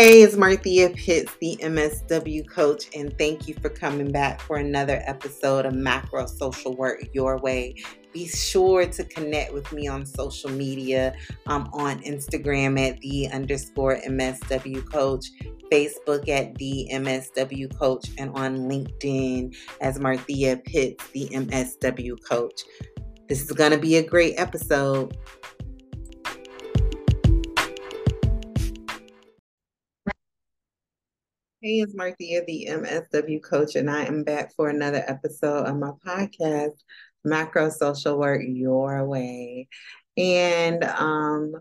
Hey, 0.00 0.22
it's 0.22 0.36
Marthea 0.36 0.94
Pitts, 0.94 1.34
the 1.40 1.58
MSW 1.60 2.48
coach, 2.48 2.84
and 2.94 3.18
thank 3.18 3.48
you 3.48 3.54
for 3.54 3.68
coming 3.68 4.12
back 4.12 4.40
for 4.40 4.58
another 4.58 5.02
episode 5.04 5.66
of 5.66 5.74
Macro 5.74 6.24
Social 6.26 6.76
Work 6.76 7.02
Your 7.14 7.36
Way. 7.38 7.74
Be 8.12 8.28
sure 8.28 8.86
to 8.86 9.02
connect 9.02 9.52
with 9.52 9.72
me 9.72 9.88
on 9.88 10.06
social 10.06 10.50
media. 10.50 11.16
I'm 11.48 11.66
on 11.72 12.00
Instagram 12.04 12.78
at 12.78 13.00
the 13.00 13.28
underscore 13.32 13.96
MSW 14.06 14.88
coach, 14.88 15.32
Facebook 15.72 16.28
at 16.28 16.54
the 16.54 16.88
MSW 16.92 17.76
coach, 17.76 18.08
and 18.18 18.30
on 18.36 18.56
LinkedIn 18.70 19.56
as 19.80 19.98
Marthea 19.98 20.64
Pitts, 20.64 21.08
the 21.08 21.28
MSW 21.30 22.22
coach. 22.22 22.62
This 23.28 23.42
is 23.42 23.50
going 23.50 23.72
to 23.72 23.78
be 23.78 23.96
a 23.96 24.06
great 24.06 24.34
episode. 24.36 25.18
Hey, 31.60 31.80
it's 31.80 31.92
Marthea, 31.94 32.46
the 32.46 32.68
MSW 32.68 33.40
coach, 33.40 33.74
and 33.74 33.90
I 33.90 34.04
am 34.04 34.22
back 34.22 34.54
for 34.54 34.68
another 34.68 35.02
episode 35.08 35.64
of 35.66 35.76
my 35.76 35.90
podcast, 36.06 36.76
Macro 37.24 37.68
Social 37.68 38.16
Work 38.16 38.42
Your 38.46 39.04
Way. 39.04 39.66
And 40.16 40.84
um, 40.84 41.54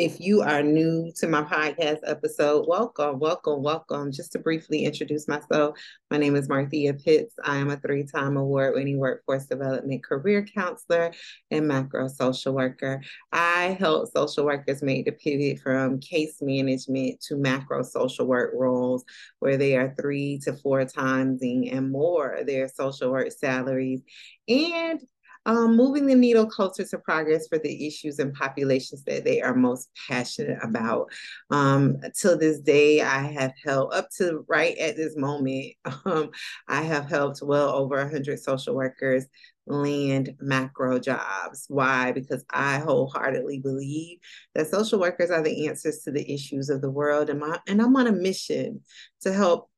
if 0.00 0.18
you 0.18 0.40
are 0.40 0.62
new 0.62 1.12
to 1.14 1.28
my 1.28 1.42
podcast 1.42 1.98
episode, 2.06 2.64
welcome, 2.66 3.18
welcome, 3.18 3.62
welcome. 3.62 4.10
Just 4.10 4.32
to 4.32 4.38
briefly 4.38 4.86
introduce 4.86 5.28
myself, 5.28 5.78
my 6.10 6.16
name 6.16 6.36
is 6.36 6.48
Marthea 6.48 7.04
Pitts. 7.04 7.34
I 7.44 7.58
am 7.58 7.68
a 7.68 7.76
three 7.76 8.04
time 8.04 8.38
award 8.38 8.72
winning 8.76 8.96
workforce 8.96 9.44
development 9.44 10.02
career 10.02 10.42
counselor 10.42 11.12
and 11.50 11.68
macro 11.68 12.08
social 12.08 12.54
worker. 12.54 13.02
I 13.30 13.76
help 13.78 14.10
social 14.10 14.46
workers 14.46 14.82
make 14.82 15.04
the 15.04 15.12
pivot 15.12 15.60
from 15.60 16.00
case 16.00 16.38
management 16.40 17.20
to 17.28 17.36
macro 17.36 17.82
social 17.82 18.26
work 18.26 18.52
roles 18.54 19.04
where 19.40 19.58
they 19.58 19.76
are 19.76 19.94
three 20.00 20.40
to 20.44 20.54
four 20.54 20.86
times 20.86 21.42
and 21.42 21.92
more 21.92 22.38
their 22.46 22.68
social 22.68 23.10
work 23.10 23.32
salaries 23.32 24.00
and 24.48 25.02
um, 25.46 25.76
moving 25.76 26.06
the 26.06 26.14
needle 26.14 26.46
closer 26.46 26.84
to 26.84 26.98
progress 26.98 27.48
for 27.48 27.58
the 27.58 27.86
issues 27.86 28.18
and 28.18 28.34
populations 28.34 29.02
that 29.04 29.24
they 29.24 29.40
are 29.40 29.54
most 29.54 29.88
passionate 30.08 30.58
about. 30.62 31.10
Um, 31.50 31.98
till 32.14 32.38
this 32.38 32.60
day, 32.60 33.00
I 33.00 33.22
have 33.22 33.52
helped 33.64 33.94
up 33.94 34.08
to 34.18 34.44
right 34.48 34.76
at 34.78 34.96
this 34.96 35.16
moment, 35.16 35.74
um, 36.04 36.30
I 36.68 36.82
have 36.82 37.08
helped 37.08 37.42
well 37.42 37.70
over 37.70 37.96
100 37.96 38.38
social 38.38 38.74
workers 38.74 39.26
land 39.66 40.34
macro 40.40 40.98
jobs. 40.98 41.64
Why? 41.68 42.12
Because 42.12 42.44
I 42.50 42.78
wholeheartedly 42.78 43.60
believe 43.60 44.18
that 44.54 44.68
social 44.68 44.98
workers 44.98 45.30
are 45.30 45.42
the 45.42 45.68
answers 45.68 46.00
to 46.04 46.10
the 46.10 46.32
issues 46.32 46.70
of 46.70 46.80
the 46.80 46.90
world, 46.90 47.30
and, 47.30 47.40
my, 47.40 47.58
and 47.66 47.80
I'm 47.80 47.96
on 47.96 48.06
a 48.06 48.12
mission 48.12 48.82
to 49.22 49.32
help 49.32 49.70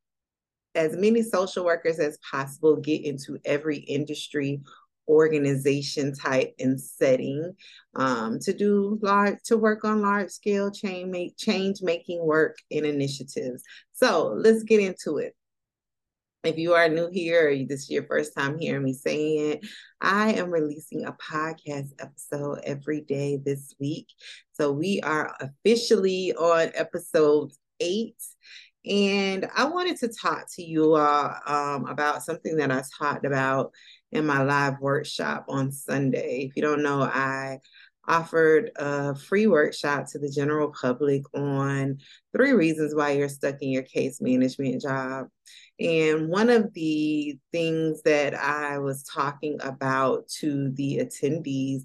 as 0.74 0.96
many 0.96 1.22
social 1.22 1.64
workers 1.64 1.98
as 1.98 2.18
possible 2.30 2.76
get 2.76 3.04
into 3.04 3.38
every 3.44 3.78
industry 3.78 4.62
organization 5.08 6.14
type 6.14 6.54
and 6.58 6.80
setting 6.80 7.52
um, 7.96 8.38
to 8.40 8.52
do 8.52 8.98
large 9.02 9.38
to 9.44 9.56
work 9.56 9.84
on 9.84 10.02
large 10.02 10.30
scale 10.30 10.70
change 10.70 11.10
make 11.10 11.36
change 11.36 11.82
making 11.82 12.24
work 12.24 12.56
and 12.70 12.86
initiatives. 12.86 13.62
So 13.92 14.34
let's 14.36 14.62
get 14.62 14.80
into 14.80 15.18
it. 15.18 15.34
If 16.44 16.58
you 16.58 16.74
are 16.74 16.88
new 16.88 17.08
here 17.08 17.50
or 17.50 17.54
this 17.54 17.82
is 17.82 17.90
your 17.90 18.04
first 18.04 18.34
time 18.36 18.58
hearing 18.58 18.82
me 18.82 18.94
saying 18.94 19.50
it, 19.52 19.66
I 20.00 20.32
am 20.32 20.50
releasing 20.50 21.04
a 21.04 21.12
podcast 21.12 21.90
episode 22.00 22.58
every 22.64 23.00
day 23.00 23.36
this 23.44 23.76
week. 23.78 24.08
So 24.52 24.72
we 24.72 25.00
are 25.02 25.36
officially 25.40 26.32
on 26.32 26.72
episode 26.74 27.52
eight. 27.78 28.16
And 28.84 29.48
I 29.54 29.64
wanted 29.64 29.96
to 29.98 30.08
talk 30.08 30.46
to 30.54 30.62
you 30.62 30.96
all 30.96 31.34
um, 31.46 31.86
about 31.86 32.24
something 32.24 32.56
that 32.56 32.72
I 32.72 32.82
talked 32.98 33.24
about 33.24 33.72
in 34.10 34.26
my 34.26 34.42
live 34.42 34.80
workshop 34.80 35.44
on 35.48 35.70
Sunday. 35.70 36.48
If 36.48 36.56
you 36.56 36.62
don't 36.62 36.82
know, 36.82 37.02
I 37.02 37.58
offered 38.08 38.72
a 38.76 39.14
free 39.14 39.46
workshop 39.46 40.06
to 40.10 40.18
the 40.18 40.28
general 40.28 40.72
public 40.72 41.22
on 41.34 41.98
three 42.34 42.52
reasons 42.52 42.94
why 42.94 43.10
you're 43.12 43.28
stuck 43.28 43.62
in 43.62 43.70
your 43.70 43.84
case 43.84 44.20
management 44.20 44.82
job. 44.82 45.28
And 45.78 46.28
one 46.28 46.50
of 46.50 46.72
the 46.74 47.38
things 47.52 48.02
that 48.02 48.34
I 48.34 48.78
was 48.78 49.04
talking 49.04 49.58
about 49.62 50.28
to 50.40 50.70
the 50.72 50.98
attendees 50.98 51.82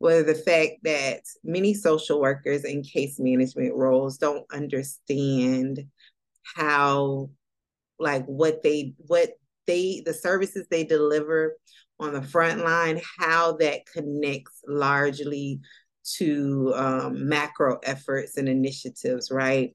was 0.00 0.26
the 0.26 0.34
fact 0.34 0.76
that 0.84 1.22
many 1.44 1.74
social 1.74 2.20
workers 2.20 2.64
in 2.64 2.82
case 2.82 3.18
management 3.18 3.74
roles 3.74 4.16
don't 4.16 4.46
understand 4.52 5.84
how 6.54 7.30
like 7.98 8.24
what 8.26 8.62
they 8.62 8.94
what 8.98 9.30
they 9.66 10.02
the 10.04 10.14
services 10.14 10.66
they 10.70 10.84
deliver 10.84 11.56
on 12.00 12.12
the 12.12 12.22
front 12.22 12.64
line, 12.64 13.00
how 13.18 13.52
that 13.52 13.86
connects 13.86 14.62
largely 14.66 15.60
to 16.16 16.72
um, 16.76 17.28
macro 17.28 17.78
efforts 17.82 18.36
and 18.36 18.48
initiatives, 18.48 19.30
right? 19.30 19.74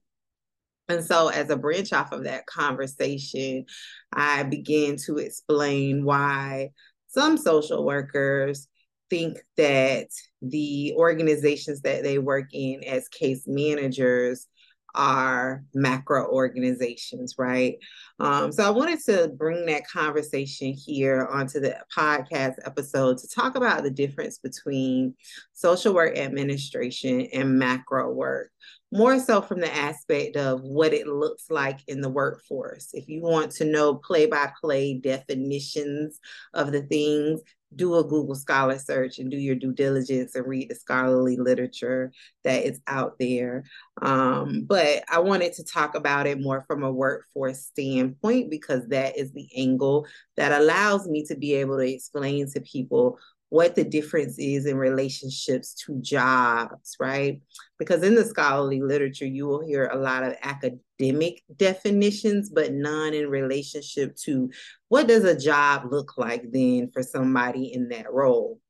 And 0.88 1.04
so, 1.04 1.28
as 1.28 1.50
a 1.50 1.56
branch 1.56 1.92
off 1.92 2.12
of 2.12 2.24
that 2.24 2.46
conversation, 2.46 3.64
I 4.12 4.42
began 4.42 4.96
to 5.06 5.18
explain 5.18 6.04
why 6.04 6.70
some 7.08 7.36
social 7.36 7.84
workers 7.84 8.68
think 9.08 9.38
that 9.56 10.08
the 10.42 10.94
organizations 10.96 11.82
that 11.82 12.02
they 12.02 12.18
work 12.18 12.46
in 12.52 12.82
as 12.84 13.08
case 13.08 13.44
managers 13.46 14.46
are 14.94 15.64
macro 15.74 16.28
organizations, 16.28 17.34
right? 17.38 17.76
Um, 18.20 18.52
so 18.52 18.64
I 18.64 18.70
wanted 18.70 19.00
to 19.06 19.28
bring 19.36 19.66
that 19.66 19.88
conversation 19.88 20.72
here 20.72 21.26
onto 21.30 21.60
the 21.60 21.76
podcast 21.96 22.54
episode 22.64 23.18
to 23.18 23.28
talk 23.28 23.56
about 23.56 23.82
the 23.82 23.90
difference 23.90 24.38
between 24.38 25.14
social 25.52 25.94
work 25.94 26.16
administration 26.16 27.28
and 27.32 27.58
macro 27.58 28.12
work 28.12 28.50
more 28.94 29.18
so 29.18 29.42
from 29.42 29.60
the 29.60 29.74
aspect 29.74 30.36
of 30.36 30.62
what 30.62 30.94
it 30.94 31.08
looks 31.08 31.50
like 31.50 31.80
in 31.88 32.00
the 32.00 32.08
workforce. 32.08 32.90
If 32.92 33.08
you 33.08 33.22
want 33.22 33.50
to 33.52 33.64
know 33.64 33.96
play 33.96 34.26
by 34.26 34.52
play 34.60 34.94
definitions 34.94 36.20
of 36.54 36.70
the 36.70 36.82
things, 36.82 37.40
do 37.76 37.96
a 37.96 38.04
Google 38.04 38.34
Scholar 38.34 38.78
search 38.78 39.18
and 39.18 39.30
do 39.30 39.36
your 39.36 39.54
due 39.54 39.72
diligence 39.72 40.34
and 40.34 40.46
read 40.46 40.68
the 40.68 40.74
scholarly 40.74 41.36
literature 41.36 42.12
that 42.44 42.64
is 42.64 42.80
out 42.86 43.18
there. 43.18 43.64
Um, 44.02 44.64
but 44.66 45.04
I 45.08 45.20
wanted 45.20 45.52
to 45.54 45.64
talk 45.64 45.94
about 45.94 46.26
it 46.26 46.40
more 46.40 46.64
from 46.66 46.82
a 46.82 46.92
workforce 46.92 47.62
standpoint 47.62 48.50
because 48.50 48.86
that 48.88 49.18
is 49.18 49.32
the 49.32 49.48
angle 49.56 50.06
that 50.36 50.52
allows 50.52 51.08
me 51.08 51.24
to 51.26 51.36
be 51.36 51.54
able 51.54 51.78
to 51.78 51.92
explain 51.92 52.50
to 52.52 52.60
people 52.60 53.18
what 53.48 53.74
the 53.74 53.84
difference 53.84 54.38
is 54.38 54.66
in 54.66 54.76
relationships 54.76 55.74
to 55.74 56.00
jobs, 56.00 56.96
right? 56.98 57.40
Because 57.78 58.02
in 58.02 58.14
the 58.14 58.24
scholarly 58.24 58.80
literature, 58.80 59.26
you 59.26 59.46
will 59.46 59.64
hear 59.64 59.86
a 59.86 59.98
lot 59.98 60.24
of 60.24 60.34
academic 60.42 61.42
definitions, 61.56 62.50
but 62.50 62.72
none 62.72 63.14
in 63.14 63.28
relationship 63.28 64.16
to 64.24 64.50
what 64.88 65.06
does 65.06 65.24
a 65.24 65.38
job 65.38 65.92
look 65.92 66.18
like 66.18 66.50
then 66.50 66.90
for 66.92 67.02
somebody 67.02 67.72
in 67.72 67.88
that 67.88 68.12
role 68.12 68.60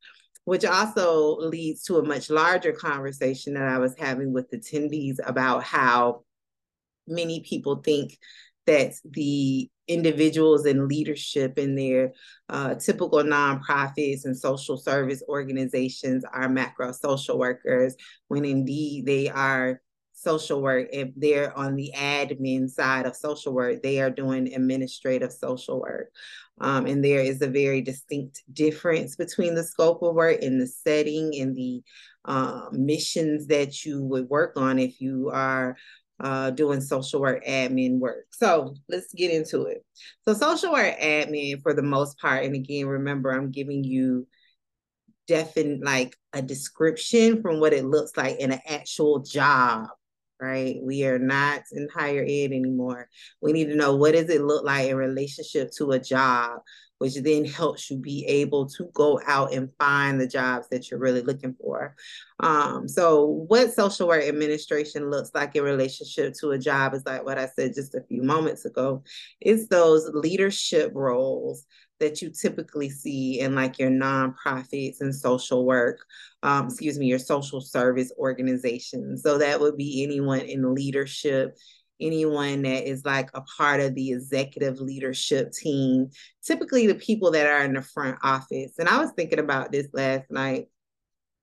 which 0.44 0.64
also 0.64 1.36
leads 1.36 1.84
to 1.84 1.96
a 1.96 2.06
much 2.06 2.30
larger 2.30 2.72
conversation 2.72 3.54
that 3.54 3.66
I 3.66 3.78
was 3.78 3.94
having 3.98 4.32
with 4.32 4.50
attendees 4.50 5.16
about 5.24 5.64
how 5.64 6.24
many 7.06 7.41
people 7.41 7.76
think 7.76 8.18
that 8.66 8.92
the 9.04 9.70
individuals 9.89 10.67
in 10.67 10.89
leadership 10.89 11.59
in 11.59 11.75
their 11.75 12.12
uh, 12.49 12.75
typical 12.75 13.22
nonprofits 13.22 14.25
and 14.25 14.37
social 14.37 14.77
service 14.77 15.22
organizations 15.28 16.25
are 16.33 16.49
macro 16.49 16.93
social 16.93 17.39
workers, 17.39 17.95
when 18.28 18.45
indeed 18.45 19.07
they 19.07 19.28
are 19.28 19.81
social 20.13 20.63
work. 20.63 20.89
If 20.92 21.10
they're 21.16 21.57
on 21.57 21.77
the 21.77 21.92
admin 21.97 22.69
side 22.69 23.07
of 23.07 23.16
social 23.16 23.53
work, 23.53 23.83
they 23.83 24.01
are 24.01 24.10
doing 24.10 24.54
administrative 24.54 25.33
social 25.33 25.81
work. 25.81 26.10
Um, 26.60 26.87
and 26.87 27.04
there 27.04 27.21
is 27.21 27.42
a 27.42 27.48
very 27.48 27.80
distinct 27.80 28.42
difference 28.53 29.16
between 29.16 29.54
the 29.54 29.65
scope 29.65 30.03
of 30.03 30.15
work 30.15 30.42
and 30.42 30.60
the 30.60 30.66
setting 30.66 31.33
and 31.41 31.54
the 31.54 31.83
uh, 32.25 32.69
missions 32.71 33.48
that 33.48 33.84
you 33.84 34.03
would 34.03 34.28
work 34.28 34.57
on 34.57 34.78
if 34.78 35.01
you 35.01 35.30
are 35.30 35.77
uh, 36.21 36.51
doing 36.51 36.81
social 36.81 37.21
work 37.21 37.45
admin 37.45 37.99
work. 37.99 38.27
So 38.31 38.75
let's 38.89 39.13
get 39.15 39.31
into 39.31 39.63
it. 39.63 39.84
So, 40.25 40.34
social 40.34 40.72
work 40.72 40.99
admin, 40.99 41.63
for 41.63 41.75
the 41.75 41.83
most 41.83 42.19
part, 42.19 42.45
and 42.45 42.55
again, 42.55 42.87
remember, 42.87 43.31
I'm 43.31 43.51
giving 43.51 43.84
you 43.84 44.27
definite 45.27 45.83
like 45.83 46.16
a 46.33 46.43
description 46.43 47.41
from 47.43 47.61
what 47.61 47.72
it 47.72 47.84
looks 47.84 48.16
like 48.16 48.39
in 48.39 48.53
an 48.53 48.61
actual 48.66 49.21
job 49.21 49.89
right? 50.41 50.77
We 50.83 51.04
are 51.04 51.19
not 51.19 51.63
in 51.72 51.89
higher 51.95 52.22
ed 52.22 52.53
anymore. 52.53 53.09
We 53.41 53.53
need 53.53 53.66
to 53.66 53.77
know 53.77 53.97
what 53.97 54.13
does 54.13 54.28
it 54.28 54.42
look 54.42 54.65
like 54.65 54.89
in 54.89 54.97
relationship 54.97 55.71
to 55.78 55.92
a 55.92 55.98
job, 55.98 56.60
which 56.98 57.15
then 57.16 57.45
helps 57.45 57.91
you 57.91 57.98
be 57.98 58.25
able 58.27 58.69
to 58.71 58.89
go 58.95 59.21
out 59.27 59.53
and 59.53 59.71
find 59.78 60.21
the 60.21 60.27
jobs 60.27 60.69
that 60.71 60.91
you're 60.91 61.01
really 61.01 61.22
looking 61.22 61.54
for. 61.60 61.95
Um, 62.41 62.89
so 62.89 63.45
what 63.48 63.72
social 63.72 64.09
work 64.09 64.25
administration 64.25 65.10
looks 65.10 65.31
like 65.34 65.54
in 65.57 65.63
relationship 65.63 66.34
to 66.41 66.51
a 66.51 66.59
job 66.59 66.95
is 66.95 67.07
like 67.07 67.25
what 67.25 67.39
I 67.39 67.47
said 67.47 67.75
just 67.75 67.95
a 67.95 68.03
few 68.09 68.22
moments 68.22 68.65
ago. 68.65 69.03
It's 69.41 69.69
those 69.69 70.10
leadership 70.13 70.92
roles 70.95 71.65
that 72.00 72.20
you 72.20 72.30
typically 72.30 72.91
see 72.91 73.41
in 73.41 73.54
like 73.54 73.78
your 73.78 73.91
nonprofits 73.91 75.00
and 75.00 75.14
social 75.14 75.64
work, 75.64 76.04
um, 76.42 76.66
excuse 76.66 76.98
me, 76.98 77.06
your 77.06 77.18
social 77.18 77.60
service 77.60 78.12
organizations. 78.18 79.22
So 79.22 79.38
that 79.38 79.60
would 79.60 79.76
be 79.76 80.02
anyone 80.02 80.41
in 80.41 80.74
leadership, 80.74 81.56
anyone 82.00 82.62
that 82.62 82.88
is 82.88 83.04
like 83.04 83.30
a 83.34 83.42
part 83.42 83.80
of 83.80 83.94
the 83.94 84.12
executive 84.12 84.80
leadership 84.80 85.52
team, 85.52 86.10
typically 86.42 86.86
the 86.86 86.96
people 86.96 87.30
that 87.30 87.46
are 87.46 87.64
in 87.64 87.74
the 87.74 87.82
front 87.82 88.18
office. 88.22 88.72
And 88.78 88.88
I 88.88 88.98
was 88.98 89.12
thinking 89.16 89.38
about 89.38 89.72
this 89.72 89.88
last 89.92 90.30
night. 90.30 90.66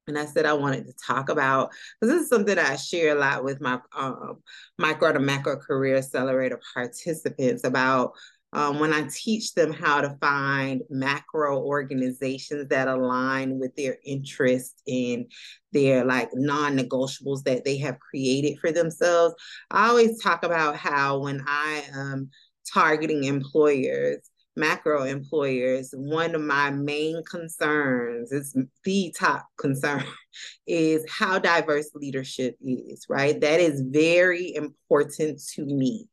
And 0.08 0.18
I 0.18 0.26
said 0.26 0.46
I 0.48 0.54
wanted 0.54 0.88
to 0.88 0.94
talk 0.94 1.30
about 1.30 1.70
because 2.00 2.14
this 2.14 2.24
is 2.24 2.30
something 2.30 2.58
I 2.58 2.76
share 2.76 3.16
a 3.16 3.20
lot 3.20 3.44
with 3.44 3.62
my 3.62 3.80
um, 3.96 4.42
micro 4.78 5.14
to 5.14 5.20
macro 5.20 5.58
career 5.58 5.98
accelerator 5.98 6.60
participants 6.74 7.64
about 7.64 8.14
um, 8.54 8.80
when 8.80 8.94
I 8.94 9.08
teach 9.10 9.54
them 9.54 9.72
how 9.72 10.02
to 10.02 10.18
find 10.20 10.82
macro 10.90 11.60
organizations 11.60 12.68
that 12.70 12.88
align 12.88 13.60
with 13.60 13.76
their 13.76 13.98
interest 14.04 14.82
in 14.86 15.28
their 15.72 16.04
like 16.04 16.30
non-negotiables 16.34 17.44
that 17.44 17.64
they 17.64 17.78
have 17.78 18.00
created 18.00 18.60
for 18.60 18.72
themselves. 18.72 19.36
I 19.70 19.88
always 19.88 20.22
talk 20.22 20.44
about 20.44 20.76
how 20.76 21.20
when 21.20 21.44
I 21.48 21.84
am 21.94 22.30
targeting 22.74 23.24
employers, 23.24 24.30
macro 24.56 25.04
employers, 25.04 25.94
one 25.96 26.36
of 26.36 26.42
my 26.42 26.72
main 26.72 27.24
concerns 27.24 28.32
is 28.32 28.56
the 28.84 29.16
top 29.18 29.48
concern 29.58 30.04
is 30.68 31.06
how 31.10 31.40
diverse 31.40 31.90
leadership 31.96 32.58
is, 32.62 33.06
right? 33.10 33.40
That 33.40 33.60
is 33.60 33.82
very 33.82 34.54
important 34.56 35.42
to 35.54 35.66
me. 35.66 36.10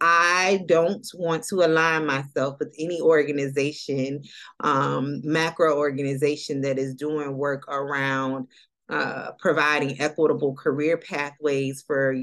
I 0.00 0.64
don't 0.66 1.06
want 1.14 1.44
to 1.44 1.56
align 1.56 2.06
myself 2.06 2.58
with 2.58 2.74
any 2.78 3.00
organization, 3.00 4.22
um, 4.60 5.20
macro 5.24 5.76
organization 5.76 6.60
that 6.62 6.78
is 6.78 6.94
doing 6.94 7.36
work 7.36 7.66
around 7.68 8.46
uh, 8.88 9.32
providing 9.38 10.00
equitable 10.00 10.54
career 10.54 10.96
pathways 10.96 11.82
for 11.86 12.16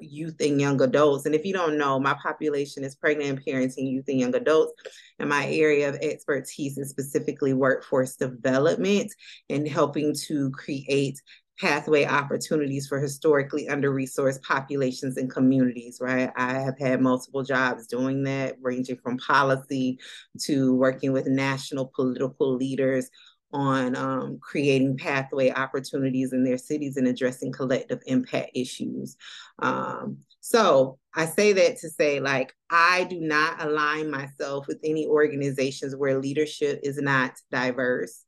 youth 0.00 0.36
and 0.40 0.60
young 0.60 0.80
adults. 0.82 1.26
And 1.26 1.34
if 1.34 1.44
you 1.44 1.52
don't 1.52 1.78
know, 1.78 1.98
my 1.98 2.14
population 2.22 2.84
is 2.84 2.94
pregnant 2.94 3.44
parents 3.44 3.76
and 3.78 3.88
youth 3.88 4.04
and 4.08 4.20
young 4.20 4.34
adults. 4.34 4.72
And 5.18 5.28
my 5.28 5.46
area 5.46 5.88
of 5.88 5.96
expertise 5.96 6.78
is 6.78 6.90
specifically 6.90 7.54
workforce 7.54 8.16
development 8.16 9.12
and 9.48 9.66
helping 9.66 10.14
to 10.26 10.50
create 10.50 11.20
pathway 11.60 12.04
opportunities 12.04 12.86
for 12.86 13.00
historically 13.00 13.68
under-resourced 13.68 14.42
populations 14.42 15.16
and 15.16 15.30
communities, 15.30 15.98
right? 16.00 16.30
I 16.36 16.54
have 16.54 16.78
had 16.78 17.00
multiple 17.00 17.42
jobs 17.42 17.86
doing 17.86 18.22
that, 18.24 18.56
ranging 18.60 18.98
from 19.02 19.18
policy 19.18 19.98
to 20.42 20.74
working 20.76 21.12
with 21.12 21.26
national 21.26 21.90
political 21.94 22.54
leaders 22.54 23.10
on 23.52 23.96
um, 23.96 24.38
creating 24.40 24.96
pathway 24.96 25.50
opportunities 25.50 26.32
in 26.32 26.44
their 26.44 26.58
cities 26.58 26.96
and 26.96 27.08
addressing 27.08 27.50
collective 27.50 28.00
impact 28.06 28.50
issues. 28.54 29.16
Um, 29.60 30.18
so 30.40 30.98
I 31.14 31.26
say 31.26 31.52
that 31.54 31.78
to 31.78 31.90
say, 31.90 32.20
like, 32.20 32.54
I 32.70 33.04
do 33.04 33.20
not 33.20 33.62
align 33.62 34.10
myself 34.10 34.66
with 34.68 34.78
any 34.84 35.06
organizations 35.06 35.96
where 35.96 36.20
leadership 36.20 36.80
is 36.82 36.98
not 36.98 37.32
diverse. 37.50 38.24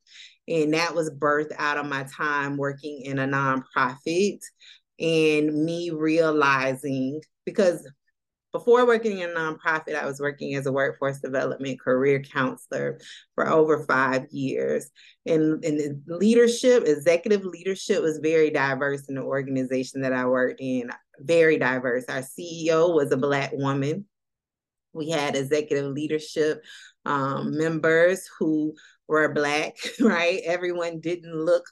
And 0.50 0.74
that 0.74 0.94
was 0.94 1.10
birthed 1.10 1.52
out 1.58 1.78
of 1.78 1.86
my 1.86 2.04
time 2.14 2.56
working 2.56 3.02
in 3.02 3.20
a 3.20 3.26
nonprofit 3.26 4.40
and 4.98 5.64
me 5.64 5.90
realizing 5.90 7.22
because 7.46 7.88
before 8.52 8.84
working 8.84 9.20
in 9.20 9.30
a 9.30 9.34
nonprofit, 9.34 9.94
I 9.94 10.06
was 10.06 10.18
working 10.18 10.56
as 10.56 10.66
a 10.66 10.72
workforce 10.72 11.20
development 11.20 11.80
career 11.80 12.20
counselor 12.20 12.98
for 13.36 13.48
over 13.48 13.84
five 13.84 14.26
years. 14.32 14.90
And, 15.24 15.64
and 15.64 16.02
the 16.04 16.16
leadership, 16.16 16.82
executive 16.84 17.44
leadership 17.44 18.02
was 18.02 18.18
very 18.18 18.50
diverse 18.50 19.08
in 19.08 19.14
the 19.14 19.22
organization 19.22 20.00
that 20.00 20.12
I 20.12 20.26
worked 20.26 20.60
in, 20.60 20.90
very 21.20 21.58
diverse. 21.58 22.06
Our 22.08 22.22
CEO 22.22 22.92
was 22.92 23.12
a 23.12 23.16
Black 23.16 23.52
woman. 23.52 24.06
We 24.92 25.10
had 25.10 25.36
executive 25.36 25.92
leadership 25.92 26.64
um, 27.04 27.56
members 27.56 28.28
who 28.38 28.74
were 29.10 29.34
black, 29.34 29.76
right? 30.00 30.40
Everyone 30.44 31.00
didn't 31.00 31.34
look 31.34 31.64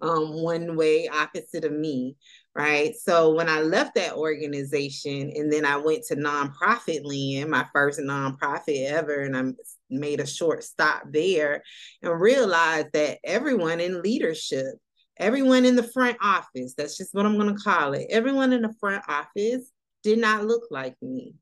um, 0.00 0.42
one 0.42 0.76
way 0.76 1.08
opposite 1.08 1.64
of 1.64 1.72
me, 1.72 2.16
right? 2.54 2.94
So 2.96 3.34
when 3.34 3.50
I 3.50 3.60
left 3.60 3.96
that 3.96 4.14
organization 4.14 5.30
and 5.36 5.52
then 5.52 5.66
I 5.66 5.76
went 5.76 6.04
to 6.04 6.16
nonprofit 6.16 7.04
land, 7.04 7.50
my 7.50 7.66
first 7.72 8.00
nonprofit 8.00 8.90
ever, 8.90 9.20
and 9.20 9.36
I 9.36 9.44
made 9.90 10.20
a 10.20 10.26
short 10.26 10.64
stop 10.64 11.02
there 11.10 11.62
and 12.02 12.18
realized 12.18 12.88
that 12.94 13.18
everyone 13.22 13.80
in 13.80 14.00
leadership, 14.00 14.74
everyone 15.18 15.66
in 15.66 15.76
the 15.76 15.82
front 15.92 16.16
office, 16.22 16.74
that's 16.78 16.96
just 16.96 17.14
what 17.14 17.26
I'm 17.26 17.38
going 17.38 17.54
to 17.54 17.62
call 17.62 17.92
it, 17.92 18.06
everyone 18.08 18.54
in 18.54 18.62
the 18.62 18.74
front 18.80 19.04
office 19.06 19.70
did 20.02 20.18
not 20.18 20.46
look 20.46 20.62
like 20.70 20.96
me 21.02 21.34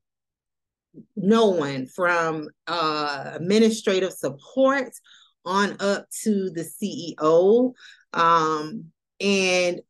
no 1.15 1.47
one 1.47 1.87
from 1.87 2.47
uh, 2.67 3.31
administrative 3.33 4.13
support 4.13 4.91
on 5.45 5.77
up 5.79 6.07
to 6.23 6.49
the 6.49 6.63
CEO. 6.63 7.73
Um, 8.13 8.91
and 9.19 9.81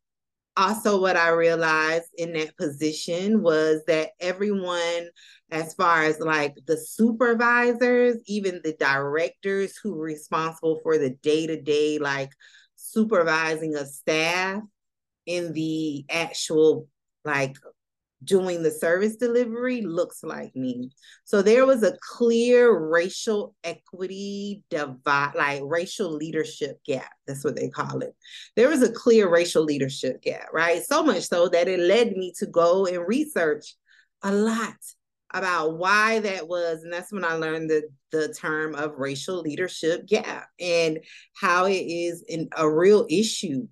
also, 0.57 1.01
what 1.01 1.17
I 1.17 1.29
realized 1.29 2.09
in 2.17 2.33
that 2.33 2.55
position 2.57 3.41
was 3.41 3.81
that 3.87 4.11
everyone, 4.19 5.09
as 5.51 5.73
far 5.73 6.03
as 6.03 6.19
like 6.19 6.55
the 6.65 6.77
supervisors, 6.77 8.17
even 8.25 8.61
the 8.63 8.73
directors 8.79 9.77
who 9.77 9.95
were 9.95 10.05
responsible 10.05 10.79
for 10.81 10.97
the 10.97 11.09
day 11.09 11.45
to 11.47 11.61
day, 11.61 11.99
like 11.99 12.31
supervising 12.75 13.75
of 13.75 13.87
staff 13.87 14.61
in 15.25 15.51
the 15.53 16.05
actual 16.09 16.87
like 17.25 17.57
doing 18.23 18.63
the 18.63 18.71
service 18.71 19.15
delivery 19.15 19.81
looks 19.81 20.23
like 20.23 20.55
me. 20.55 20.89
So 21.25 21.41
there 21.41 21.65
was 21.65 21.83
a 21.83 21.97
clear 22.01 22.75
racial 22.89 23.55
equity 23.63 24.63
divide, 24.69 25.33
like 25.35 25.61
racial 25.63 26.11
leadership 26.11 26.79
gap. 26.85 27.11
That's 27.27 27.43
what 27.43 27.55
they 27.55 27.69
call 27.69 27.99
it. 27.99 28.15
There 28.55 28.69
was 28.69 28.81
a 28.81 28.91
clear 28.91 29.29
racial 29.29 29.63
leadership 29.63 30.21
gap, 30.21 30.47
right? 30.53 30.83
So 30.83 31.03
much 31.03 31.23
so 31.23 31.49
that 31.49 31.67
it 31.67 31.79
led 31.79 32.13
me 32.13 32.33
to 32.39 32.45
go 32.45 32.85
and 32.85 33.07
research 33.07 33.75
a 34.23 34.31
lot 34.31 34.73
about 35.33 35.77
why 35.77 36.19
that 36.19 36.47
was. 36.47 36.83
And 36.83 36.93
that's 36.93 37.11
when 37.11 37.25
I 37.25 37.33
learned 37.33 37.69
the, 37.69 37.83
the 38.11 38.33
term 38.33 38.75
of 38.75 38.97
racial 38.97 39.41
leadership 39.41 40.07
gap 40.07 40.47
and 40.59 40.99
how 41.35 41.65
it 41.65 41.73
is 41.73 42.23
in 42.27 42.49
a 42.55 42.69
real 42.69 43.05
issue 43.09 43.67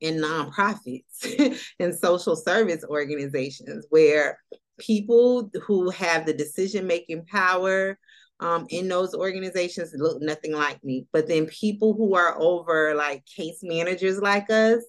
in 0.00 0.16
nonprofits 0.16 1.60
and 1.78 1.94
social 1.94 2.36
service 2.36 2.84
organizations 2.88 3.86
where 3.90 4.38
people 4.78 5.50
who 5.66 5.90
have 5.90 6.26
the 6.26 6.32
decision 6.32 6.86
making 6.86 7.24
power 7.26 7.98
um, 8.40 8.66
in 8.70 8.88
those 8.88 9.14
organizations 9.14 9.92
look 9.94 10.20
nothing 10.22 10.52
like 10.52 10.82
me. 10.82 11.06
But 11.12 11.28
then 11.28 11.46
people 11.46 11.92
who 11.92 12.14
are 12.14 12.40
over 12.40 12.94
like 12.94 13.24
case 13.26 13.58
managers 13.62 14.18
like 14.20 14.50
us, 14.50 14.82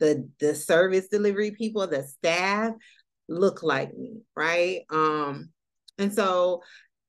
the 0.00 0.28
the 0.40 0.54
service 0.54 1.08
delivery 1.08 1.50
people, 1.50 1.86
the 1.86 2.02
staff 2.04 2.72
look 3.28 3.62
like 3.62 3.94
me, 3.94 4.22
right? 4.34 4.80
Um, 4.90 5.50
and 5.98 6.12
so 6.12 6.62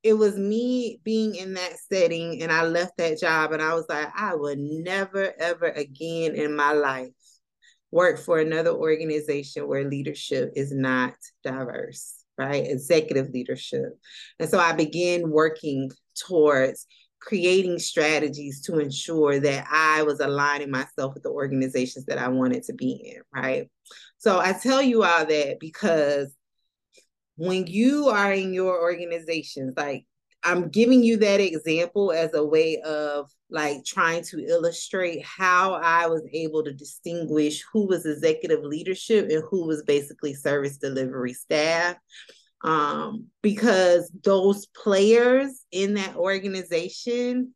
it 0.04 0.13
was 0.13 0.38
me 0.38 1.00
being 1.04 1.36
in 1.36 1.56
that 1.56 1.74
setting 1.92 2.42
and 2.42 2.51
I 2.51 2.66
left 2.66 2.98
that 2.98 3.20
job 3.20 3.51
and 3.51 3.62
I 3.62 3.74
was 3.74 3.86
like, 3.89 4.10
I 4.16 4.36
would 4.36 4.60
never 4.60 5.34
ever 5.39 5.66
again 5.66 6.36
in 6.36 6.56
my 6.56 6.74
life 6.74 7.10
work 7.91 8.20
for 8.20 8.39
another 8.39 8.72
organization 8.72 9.67
where 9.67 9.89
leadership 9.89 10.51
is 10.56 10.74
not 10.74 11.13
diverse, 11.44 12.15
right? 12.38 12.65
Executive 12.67 13.29
leadership. 13.29 13.98
And 14.39 14.50
so 14.50 14.60
I 14.60 14.74
began 14.74 15.29
working 15.29 15.91
towards 16.15 16.86
creating 17.20 17.79
strategies 17.79 18.62
to 18.62 18.79
ensure 18.79 19.39
that 19.39 19.67
I 19.72 20.03
was 20.03 20.20
aligning 20.20 20.72
myself 20.72 21.13
with 21.13 21.24
the 21.24 21.29
organizations 21.29 22.06
that 22.06 22.17
I 22.17 22.27
wanted 22.27 22.63
to 22.63 22.74
be 22.74 23.15
in, 23.15 23.22
right? 23.34 23.70
So 24.17 24.39
I 24.39 24.53
tell 24.53 24.82
you 24.82 25.03
all 25.03 25.25
that 25.25 25.58
because 25.60 26.34
when 27.36 27.67
you 27.67 28.10
are 28.10 28.34
in 28.34 28.53
your 28.53 28.82
organizations, 28.82 29.74
like 29.77 30.06
I'm 30.48 30.70
giving 30.70 31.04
you 31.04 31.18
that 31.18 31.42
example 31.42 32.13
as 32.13 32.34
a 32.34 32.44
way 32.44 32.80
of 32.86 33.30
like 33.50 33.84
trying 33.84 34.24
to 34.24 34.39
illustrate 34.46 35.22
how 35.25 35.74
I 35.74 36.08
was 36.08 36.22
able 36.32 36.63
to 36.63 36.72
distinguish 36.72 37.66
who 37.74 37.86
was 37.86 38.06
executive 38.06 38.63
leadership 38.63 39.27
and 39.30 39.44
who 39.51 39.68
was 39.68 39.84
basically 39.84 40.34
service 40.34 40.77
delivery 40.77 41.34
staff. 41.34 41.98
Um, 42.63 43.25
because 43.42 44.10
those 44.24 44.68
players 44.68 45.66
in 45.72 45.96
that 45.96 46.16
organization 46.16 47.54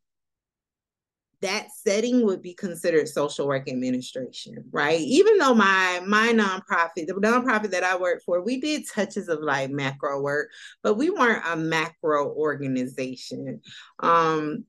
that 1.42 1.68
setting 1.72 2.24
would 2.24 2.40
be 2.40 2.54
considered 2.54 3.08
social 3.08 3.46
work 3.46 3.68
administration, 3.68 4.64
right? 4.70 5.00
Even 5.00 5.38
though 5.38 5.54
my 5.54 6.00
my 6.06 6.32
nonprofit, 6.32 7.06
the 7.06 7.14
nonprofit 7.14 7.70
that 7.70 7.84
I 7.84 7.96
work 7.96 8.22
for, 8.24 8.42
we 8.42 8.60
did 8.60 8.88
touches 8.88 9.28
of 9.28 9.40
like 9.40 9.70
macro 9.70 10.20
work, 10.20 10.48
but 10.82 10.94
we 10.94 11.10
weren't 11.10 11.44
a 11.46 11.56
macro 11.56 12.32
organization. 12.32 13.60
Um, 14.00 14.64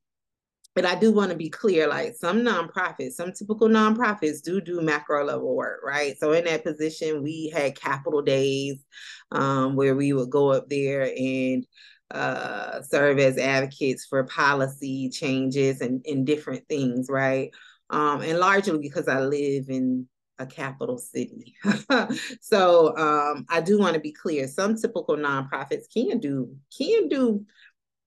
but 0.75 0.85
I 0.85 0.95
do 0.95 1.11
want 1.11 1.29
to 1.29 1.37
be 1.37 1.49
clear, 1.49 1.87
like 1.87 2.15
some 2.15 2.41
nonprofits, 2.41 3.13
some 3.13 3.31
typical 3.31 3.69
nonprofits 3.69 4.41
do 4.41 4.59
do 4.59 4.81
macro 4.81 5.23
level 5.23 5.55
work, 5.55 5.81
right? 5.83 6.17
So 6.17 6.31
in 6.31 6.45
that 6.45 6.63
position, 6.63 7.21
we 7.21 7.51
had 7.53 7.79
capital 7.79 8.23
days 8.23 8.83
um, 9.31 9.75
where 9.75 9.95
we 9.95 10.13
would 10.13 10.31
go 10.31 10.51
up 10.51 10.69
there 10.69 11.03
and 11.03 11.65
uh, 12.13 12.81
serve 12.83 13.19
as 13.19 13.37
advocates 13.37 14.05
for 14.05 14.23
policy 14.23 15.09
changes 15.09 15.81
and, 15.81 16.05
and 16.05 16.25
different 16.25 16.67
things, 16.67 17.07
right? 17.09 17.51
Um, 17.89 18.21
and 18.21 18.39
largely 18.39 18.79
because 18.79 19.07
I 19.07 19.21
live 19.21 19.69
in 19.69 20.07
a 20.39 20.45
capital 20.45 20.97
city. 20.97 21.55
so 22.41 22.95
um, 22.97 23.45
I 23.49 23.61
do 23.61 23.79
want 23.79 23.95
to 23.95 23.99
be 23.99 24.11
clear. 24.11 24.47
Some 24.47 24.75
typical 24.75 25.17
nonprofits 25.17 25.91
can 25.93 26.19
do 26.19 26.55
can 26.77 27.07
do 27.07 27.45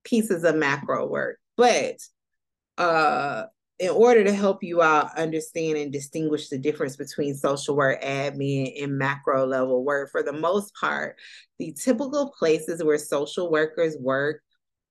pieces 0.04 0.44
of 0.44 0.56
macro 0.56 1.06
work, 1.06 1.38
but 1.56 1.96
uh, 2.78 3.44
in 3.78 3.90
order 3.90 4.25
to 4.25 4.33
help 4.33 4.62
you 4.62 4.80
out 4.80 5.16
understand 5.18 5.76
and 5.76 5.92
distinguish 5.92 6.49
the 6.49 6.59
difference 6.59 6.97
between 6.97 7.35
social 7.35 7.76
work 7.76 8.02
admin 8.02 8.83
and 8.83 8.97
macro 8.97 9.47
level 9.47 9.85
work, 9.85 10.11
for 10.11 10.23
the 10.23 10.33
most 10.33 10.73
part, 10.75 11.16
the 11.59 11.73
typical 11.73 12.33
places 12.38 12.83
where 12.83 12.99
social 12.99 13.50
workers 13.50 13.97
work 14.00 14.40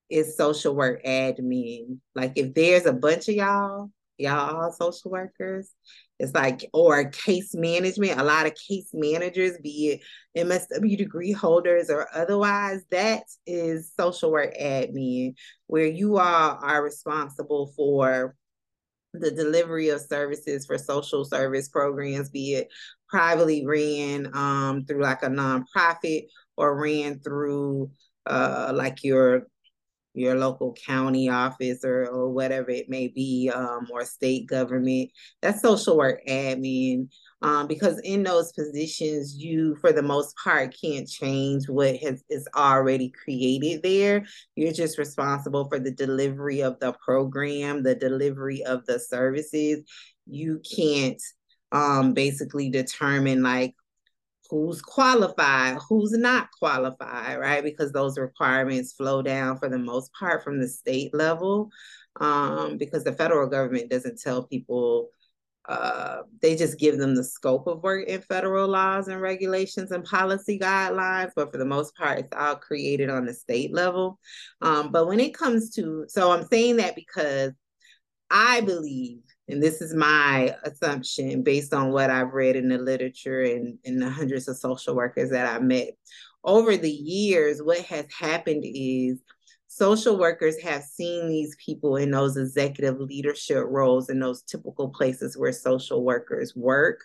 is 0.09 0.37
social 0.37 0.75
work 0.75 1.03
admin. 1.03 1.97
Like 2.13 2.33
if 2.35 2.53
there's 2.53 2.85
a 2.85 2.93
bunch 2.93 3.27
of 3.27 3.35
y'all, 3.35 3.89
y'all 4.19 4.55
all 4.55 4.71
social 4.71 5.09
workers, 5.09 5.71
it's 6.19 6.33
like, 6.33 6.63
or 6.71 7.09
case 7.09 7.55
management, 7.55 8.19
a 8.19 8.23
lot 8.23 8.45
of 8.45 8.53
case 8.55 8.89
managers, 8.93 9.57
be 9.63 9.99
it 10.35 10.47
MSW 10.47 10.95
degree 10.95 11.31
holders 11.31 11.89
or 11.89 12.07
otherwise, 12.13 12.83
that 12.91 13.23
is 13.47 13.91
social 13.99 14.31
work 14.31 14.55
admin, 14.57 15.33
where 15.65 15.87
you 15.87 16.19
all 16.19 16.59
are 16.61 16.83
responsible 16.83 17.73
for 17.75 18.35
the 19.19 19.31
delivery 19.31 19.89
of 19.89 20.01
services 20.01 20.65
for 20.65 20.77
social 20.77 21.25
service 21.25 21.69
programs, 21.69 22.29
be 22.29 22.55
it 22.55 22.67
privately 23.09 23.65
ran 23.65 24.29
um, 24.35 24.85
through 24.85 25.01
like 25.01 25.23
a 25.23 25.27
nonprofit 25.27 26.27
or 26.57 26.79
ran 26.81 27.19
through 27.19 27.91
uh, 28.25 28.71
like 28.73 29.03
your 29.03 29.47
your 30.15 30.35
local 30.35 30.73
county 30.73 31.29
office 31.29 31.83
or, 31.83 32.05
or 32.07 32.29
whatever 32.29 32.71
it 32.71 32.89
may 32.89 33.09
be, 33.09 33.51
um, 33.53 33.87
or 33.91 34.05
state 34.05 34.47
government. 34.47 35.11
That's 35.41 35.61
social 35.61 35.97
work 35.97 36.21
admin. 36.27 37.09
Um, 37.41 37.67
because 37.67 37.99
in 37.99 38.23
those 38.23 38.51
positions, 38.53 39.35
you, 39.37 39.75
for 39.75 39.91
the 39.91 40.01
most 40.01 40.35
part, 40.41 40.75
can't 40.79 41.07
change 41.07 41.67
what 41.67 41.97
has 41.97 42.23
is 42.29 42.47
already 42.55 43.11
created 43.11 43.83
there. 43.83 44.25
You're 44.55 44.73
just 44.73 44.97
responsible 44.97 45.67
for 45.67 45.77
the 45.77 45.91
delivery 45.91 46.61
of 46.61 46.79
the 46.79 46.93
program, 46.93 47.83
the 47.83 47.95
delivery 47.95 48.63
of 48.63 48.85
the 48.85 48.99
services. 48.99 49.81
You 50.25 50.61
can't 50.75 51.21
um, 51.71 52.13
basically 52.13 52.69
determine 52.69 53.43
like 53.43 53.75
who's 54.49 54.81
qualified, 54.81 55.77
who's 55.89 56.13
not 56.13 56.49
qualified, 56.57 57.39
right? 57.39 57.63
Because 57.63 57.91
those 57.91 58.17
requirements 58.17 58.93
flow 58.93 59.21
down 59.21 59.57
for 59.57 59.69
the 59.69 59.77
most 59.77 60.11
part 60.13 60.43
from 60.43 60.59
the 60.59 60.67
state 60.67 61.13
level. 61.13 61.69
Um, 62.21 62.77
because 62.77 63.03
the 63.03 63.11
federal 63.11 63.47
government 63.49 63.89
doesn't 63.89 64.21
tell 64.21 64.43
people, 64.43 65.09
uh, 65.67 66.21
they 66.41 66.55
just 66.55 66.79
give 66.79 66.97
them 66.97 67.15
the 67.15 67.23
scope 67.23 67.67
of 67.67 67.83
work 67.83 68.07
in 68.07 68.21
federal 68.21 68.67
laws 68.67 69.07
and 69.07 69.21
regulations 69.21 69.91
and 69.91 70.03
policy 70.03 70.59
guidelines. 70.59 71.31
But 71.35 71.51
for 71.51 71.57
the 71.57 71.65
most 71.65 71.95
part, 71.95 72.19
it's 72.19 72.35
all 72.35 72.55
created 72.55 73.09
on 73.09 73.25
the 73.25 73.33
state 73.33 73.73
level. 73.73 74.19
Um, 74.61 74.91
but 74.91 75.07
when 75.07 75.19
it 75.19 75.33
comes 75.33 75.71
to, 75.75 76.05
so 76.07 76.31
I'm 76.31 76.45
saying 76.45 76.77
that 76.77 76.95
because 76.95 77.51
I 78.29 78.61
believe 78.61 79.19
and 79.47 79.61
this 79.61 79.81
is 79.81 79.93
my 79.93 80.55
assumption 80.63 81.43
based 81.43 81.73
on 81.73 81.91
what 81.91 82.09
I've 82.09 82.33
read 82.33 82.55
in 82.55 82.67
the 82.67 82.77
literature 82.77 83.41
and, 83.41 83.77
and 83.85 84.01
the 84.01 84.09
hundreds 84.09 84.47
of 84.47 84.57
social 84.57 84.95
workers 84.95 85.29
that 85.29 85.45
I 85.45 85.59
met. 85.59 85.89
Over 86.43 86.77
the 86.77 86.91
years, 86.91 87.61
what 87.61 87.79
has 87.81 88.05
happened 88.17 88.63
is 88.65 89.19
social 89.75 90.17
workers 90.17 90.57
have 90.61 90.83
seen 90.83 91.27
these 91.27 91.53
people 91.63 91.97
in 91.97 92.09
those 92.09 92.37
executive 92.37 92.97
leadership 93.01 93.65
roles 93.67 94.09
in 94.09 94.21
those 94.21 94.41
typical 94.43 94.87
places 94.87 95.37
where 95.37 95.51
social 95.51 96.05
workers 96.05 96.55
work. 96.55 97.03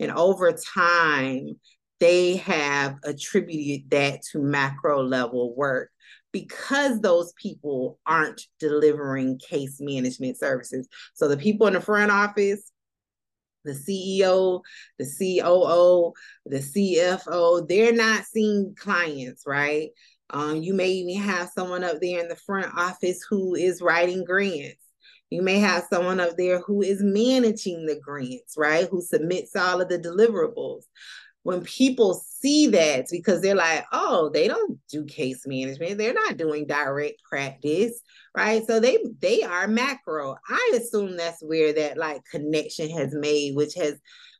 And 0.00 0.10
over 0.10 0.50
time, 0.52 1.60
they 2.00 2.36
have 2.36 2.96
attributed 3.04 3.90
that 3.90 4.22
to 4.32 4.38
macro 4.38 5.02
level 5.02 5.54
work 5.54 5.90
because 6.32 7.02
those 7.02 7.34
people 7.34 7.98
aren't 8.06 8.40
delivering 8.60 9.38
case 9.38 9.76
management 9.78 10.38
services. 10.38 10.88
So 11.12 11.28
the 11.28 11.36
people 11.36 11.66
in 11.66 11.74
the 11.74 11.80
front 11.82 12.10
office, 12.10 12.72
the 13.66 13.72
CEO, 13.72 14.62
the 14.98 15.04
COO, 15.04 16.12
the 16.46 16.58
CFO, 16.60 17.68
they're 17.68 17.92
not 17.92 18.24
seeing 18.24 18.74
clients, 18.74 19.42
right? 19.46 19.90
Um, 20.30 20.56
you 20.62 20.74
may 20.74 20.90
even 20.90 21.22
have 21.22 21.50
someone 21.54 21.84
up 21.84 22.00
there 22.00 22.20
in 22.20 22.28
the 22.28 22.36
front 22.36 22.72
office 22.76 23.24
who 23.28 23.54
is 23.54 23.82
writing 23.82 24.24
grants. 24.24 24.82
You 25.30 25.42
may 25.42 25.58
have 25.58 25.86
someone 25.90 26.20
up 26.20 26.36
there 26.36 26.60
who 26.60 26.82
is 26.82 27.02
managing 27.02 27.86
the 27.86 27.98
grants, 28.00 28.54
right? 28.56 28.88
Who 28.88 29.00
submits 29.00 29.56
all 29.56 29.80
of 29.80 29.88
the 29.88 29.98
deliverables 29.98 30.82
when 31.46 31.60
people 31.62 32.20
see 32.40 32.66
that 32.66 33.06
because 33.08 33.40
they're 33.40 33.54
like, 33.54 33.84
oh, 33.92 34.30
they 34.34 34.48
don't 34.48 34.80
do 34.90 35.04
case 35.04 35.46
management. 35.46 35.96
They're 35.96 36.12
not 36.12 36.36
doing 36.36 36.66
direct 36.66 37.22
practice, 37.22 38.00
right? 38.36 38.66
So 38.66 38.80
they 38.80 38.98
they 39.20 39.44
are 39.44 39.68
macro. 39.68 40.36
I 40.48 40.72
assume 40.74 41.16
that's 41.16 41.40
where 41.44 41.72
that 41.72 41.98
like 41.98 42.22
connection 42.28 42.90
has 42.90 43.14
made, 43.14 43.54
which 43.54 43.74
has 43.74 43.94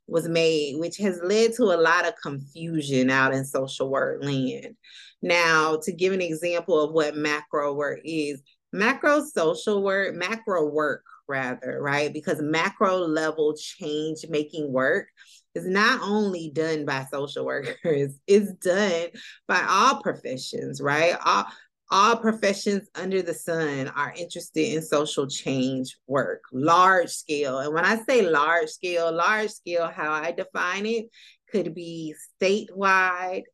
was 0.08 0.28
made, 0.28 0.80
which 0.80 0.96
has 0.98 1.20
led 1.22 1.52
to 1.54 1.64
a 1.64 1.80
lot 1.80 2.08
of 2.08 2.14
confusion 2.20 3.08
out 3.08 3.32
in 3.32 3.44
social 3.44 3.88
work 3.88 4.24
land. 4.24 4.76
Now, 5.22 5.78
to 5.82 5.92
give 5.92 6.12
an 6.12 6.20
example 6.20 6.80
of 6.80 6.92
what 6.92 7.16
macro 7.16 7.74
work 7.74 8.00
is, 8.04 8.42
macro 8.72 9.24
social 9.24 9.82
work, 9.82 10.14
macro 10.14 10.66
work 10.66 11.02
rather, 11.28 11.80
right? 11.80 12.12
Because 12.12 12.40
macro 12.40 12.98
level 12.98 13.54
change 13.56 14.24
making 14.28 14.72
work 14.72 15.08
is 15.54 15.66
not 15.66 16.00
only 16.02 16.50
done 16.54 16.84
by 16.84 17.06
social 17.10 17.44
workers, 17.44 18.18
it's 18.26 18.52
done 18.54 19.08
by 19.48 19.64
all 19.68 20.02
professions, 20.02 20.80
right? 20.80 21.16
All, 21.24 21.46
all 21.90 22.16
professions 22.16 22.88
under 22.94 23.22
the 23.22 23.34
sun 23.34 23.88
are 23.88 24.12
interested 24.16 24.74
in 24.74 24.82
social 24.82 25.26
change 25.28 25.96
work, 26.06 26.42
large 26.52 27.10
scale. 27.10 27.60
And 27.60 27.72
when 27.72 27.84
I 27.84 28.02
say 28.02 28.28
large 28.28 28.68
scale, 28.68 29.12
large 29.12 29.50
scale, 29.50 29.88
how 29.88 30.12
I 30.12 30.32
define 30.32 30.84
it 30.84 31.06
could 31.50 31.74
be 31.74 32.14
statewide, 32.42 33.44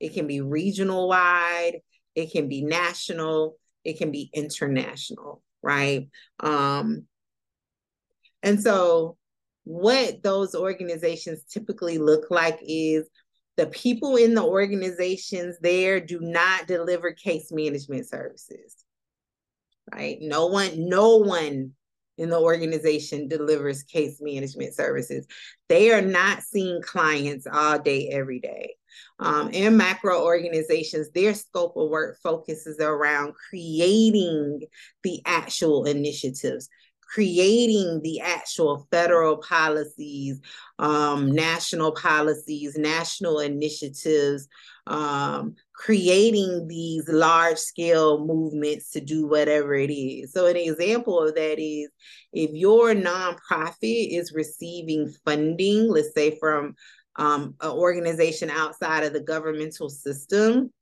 it 0.00 0.14
can 0.14 0.26
be 0.26 0.40
regional 0.40 1.08
wide, 1.08 1.80
it 2.14 2.32
can 2.32 2.48
be 2.48 2.62
national, 2.62 3.56
it 3.84 3.98
can 3.98 4.10
be 4.10 4.30
international, 4.32 5.42
right? 5.62 6.08
Um, 6.40 7.06
and 8.42 8.60
so 8.60 9.16
what 9.64 10.22
those 10.22 10.54
organizations 10.54 11.44
typically 11.44 11.98
look 11.98 12.30
like 12.30 12.58
is 12.62 13.06
the 13.56 13.66
people 13.66 14.16
in 14.16 14.34
the 14.34 14.42
organizations 14.42 15.58
there 15.60 16.00
do 16.00 16.18
not 16.20 16.66
deliver 16.66 17.12
case 17.12 17.52
management 17.52 18.08
services 18.08 18.84
right? 19.92 20.18
No 20.20 20.46
one 20.46 20.88
no 20.88 21.16
one 21.16 21.72
in 22.18 22.30
the 22.30 22.38
organization 22.38 23.28
delivers 23.28 23.82
case 23.82 24.18
management 24.20 24.74
services. 24.74 25.26
They 25.68 25.90
are 25.90 26.02
not 26.02 26.42
seeing 26.42 26.82
clients 26.82 27.46
all 27.50 27.78
day 27.78 28.08
every 28.08 28.40
day 28.40 28.74
um, 29.18 29.50
in 29.50 29.76
macro 29.76 30.24
organizations 30.24 31.10
their 31.10 31.34
scope 31.34 31.76
of 31.76 31.88
work 31.88 32.18
focuses 32.22 32.78
around 32.80 33.34
creating 33.50 34.60
the 35.02 35.20
actual 35.26 35.84
initiatives 35.84 36.68
creating 37.12 38.00
the 38.02 38.20
actual 38.20 38.86
federal 38.90 39.38
policies, 39.38 40.40
um, 40.78 41.32
national 41.32 41.92
policies, 41.92 42.76
national 42.78 43.40
initiatives, 43.40 44.46
um, 44.86 45.54
creating 45.72 46.68
these 46.68 47.08
large 47.08 47.58
scale 47.58 48.24
movements 48.24 48.90
to 48.90 49.00
do 49.00 49.26
whatever 49.26 49.74
it 49.74 49.90
is. 49.90 50.32
So, 50.32 50.46
an 50.46 50.56
example 50.56 51.20
of 51.20 51.34
that 51.34 51.58
is 51.58 51.90
if 52.32 52.50
your 52.52 52.94
nonprofit 52.94 54.16
is 54.16 54.32
receiving 54.32 55.12
funding, 55.24 55.88
let's 55.88 56.14
say 56.14 56.38
from 56.38 56.76
um, 57.20 57.54
an 57.60 57.70
organization 57.70 58.50
outside 58.50 59.04
of 59.04 59.12
the 59.12 59.20
governmental 59.20 59.88
system, 59.88 60.72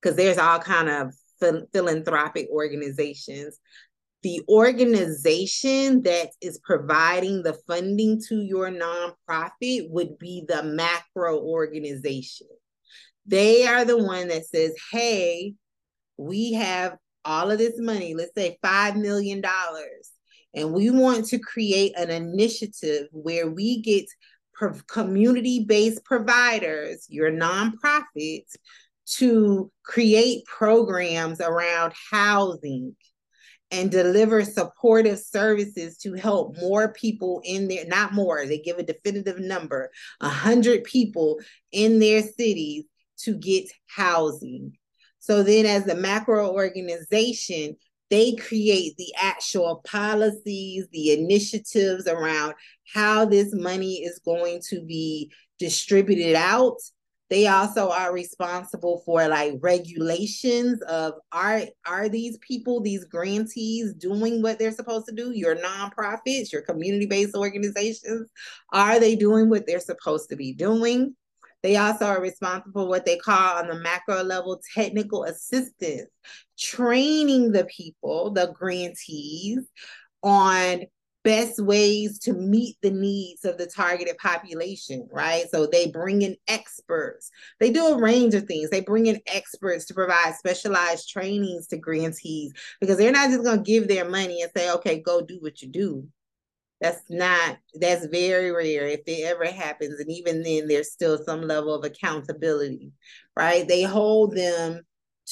because 0.00 0.16
there's 0.16 0.38
all 0.38 0.60
kind 0.60 0.88
of 0.88 1.12
philanthropic 1.72 2.48
organizations 2.50 3.58
the 4.24 4.40
organization 4.48 6.02
that 6.02 6.30
is 6.40 6.58
providing 6.64 7.42
the 7.42 7.52
funding 7.68 8.18
to 8.26 8.40
your 8.40 8.70
nonprofit 8.70 9.90
would 9.90 10.18
be 10.18 10.44
the 10.48 10.62
macro 10.62 11.38
organization. 11.38 12.46
They 13.26 13.66
are 13.66 13.84
the 13.84 14.02
one 14.02 14.28
that 14.28 14.46
says, 14.46 14.74
hey, 14.90 15.52
we 16.16 16.54
have 16.54 16.96
all 17.26 17.50
of 17.50 17.58
this 17.58 17.74
money, 17.78 18.14
let's 18.14 18.34
say 18.34 18.58
$5 18.64 18.96
million, 18.96 19.42
and 20.54 20.72
we 20.72 20.88
want 20.88 21.26
to 21.26 21.38
create 21.38 21.92
an 21.98 22.08
initiative 22.08 23.08
where 23.12 23.50
we 23.50 23.82
get 23.82 24.06
community 24.88 25.64
based 25.64 26.04
providers, 26.04 27.06
your 27.08 27.30
nonprofits, 27.30 28.56
to 29.06 29.70
create 29.84 30.46
programs 30.46 31.40
around 31.40 31.92
housing 32.10 32.96
and 33.70 33.90
deliver 33.90 34.44
supportive 34.44 35.18
services 35.18 35.98
to 35.98 36.14
help 36.14 36.56
more 36.58 36.92
people 36.92 37.42
in 37.44 37.66
there, 37.68 37.86
not 37.86 38.12
more, 38.12 38.46
they 38.46 38.58
give 38.58 38.78
a 38.78 38.82
definitive 38.82 39.40
number, 39.40 39.90
100 40.20 40.84
people 40.84 41.40
in 41.72 41.98
their 41.98 42.22
cities 42.22 42.84
to 43.18 43.34
get 43.34 43.64
housing. 43.86 44.72
So 45.18 45.42
then, 45.42 45.66
as 45.66 45.88
a 45.88 45.94
macro 45.94 46.52
organization, 46.52 47.76
they 48.10 48.34
create 48.34 48.96
the 48.96 49.12
actual 49.20 49.82
policies, 49.84 50.86
the 50.92 51.12
initiatives 51.12 52.06
around 52.06 52.54
how 52.92 53.24
this 53.24 53.54
money 53.54 54.02
is 54.02 54.20
going 54.24 54.60
to 54.68 54.84
be 54.84 55.32
distributed 55.58 56.34
out. 56.34 56.76
They 57.30 57.46
also 57.46 57.90
are 57.90 58.12
responsible 58.12 59.02
for 59.06 59.26
like 59.26 59.54
regulations 59.60 60.82
of 60.82 61.14
are 61.32 61.62
are 61.86 62.08
these 62.08 62.36
people 62.38 62.80
these 62.80 63.04
grantees 63.06 63.94
doing 63.94 64.42
what 64.42 64.58
they're 64.58 64.70
supposed 64.70 65.06
to 65.06 65.14
do? 65.14 65.32
Your 65.32 65.56
nonprofits 65.56 66.52
your 66.52 66.62
community-based 66.62 67.34
organizations 67.34 68.28
are 68.72 69.00
they 69.00 69.16
doing 69.16 69.48
what 69.48 69.66
they're 69.66 69.80
supposed 69.80 70.28
to 70.28 70.36
be 70.36 70.52
doing 70.52 71.16
they 71.64 71.76
also 71.76 72.04
are 72.04 72.20
responsible 72.20 72.82
for 72.82 72.88
what 72.88 73.04
they 73.04 73.16
call 73.16 73.58
on 73.58 73.66
the 73.66 73.74
macro 73.80 74.22
level 74.22 74.60
technical 74.76 75.24
assistance 75.24 76.10
training 76.56 77.50
the 77.50 77.64
people 77.64 78.30
the 78.30 78.52
grantees 78.54 79.66
on 80.22 80.82
best 81.24 81.58
ways 81.58 82.18
to 82.18 82.34
meet 82.34 82.76
the 82.82 82.90
needs 82.90 83.44
of 83.46 83.56
the 83.56 83.66
targeted 83.66 84.16
population, 84.18 85.08
right? 85.10 85.46
So 85.50 85.66
they 85.66 85.90
bring 85.90 86.22
in 86.22 86.36
experts. 86.46 87.30
They 87.58 87.70
do 87.70 87.86
a 87.86 87.98
range 87.98 88.34
of 88.34 88.44
things. 88.44 88.68
They 88.68 88.82
bring 88.82 89.06
in 89.06 89.20
experts 89.26 89.86
to 89.86 89.94
provide 89.94 90.34
specialized 90.34 91.08
trainings 91.08 91.66
to 91.68 91.78
grantees 91.78 92.52
because 92.78 92.98
they're 92.98 93.10
not 93.10 93.30
just 93.30 93.42
going 93.42 93.64
to 93.64 93.70
give 93.70 93.88
their 93.88 94.08
money 94.08 94.42
and 94.42 94.52
say, 94.54 94.70
okay, 94.72 95.00
go 95.00 95.22
do 95.22 95.38
what 95.40 95.62
you 95.62 95.68
do. 95.68 96.06
That's 96.80 97.02
not, 97.08 97.58
that's 97.74 98.06
very 98.06 98.50
rare 98.50 98.86
if 98.86 99.00
it 99.06 99.24
ever 99.24 99.46
happens. 99.46 99.98
And 100.00 100.10
even 100.10 100.42
then, 100.42 100.68
there's 100.68 100.92
still 100.92 101.18
some 101.24 101.42
level 101.42 101.74
of 101.74 101.84
accountability, 101.84 102.92
right? 103.36 103.66
They 103.66 103.82
hold 103.82 104.36
them 104.36 104.82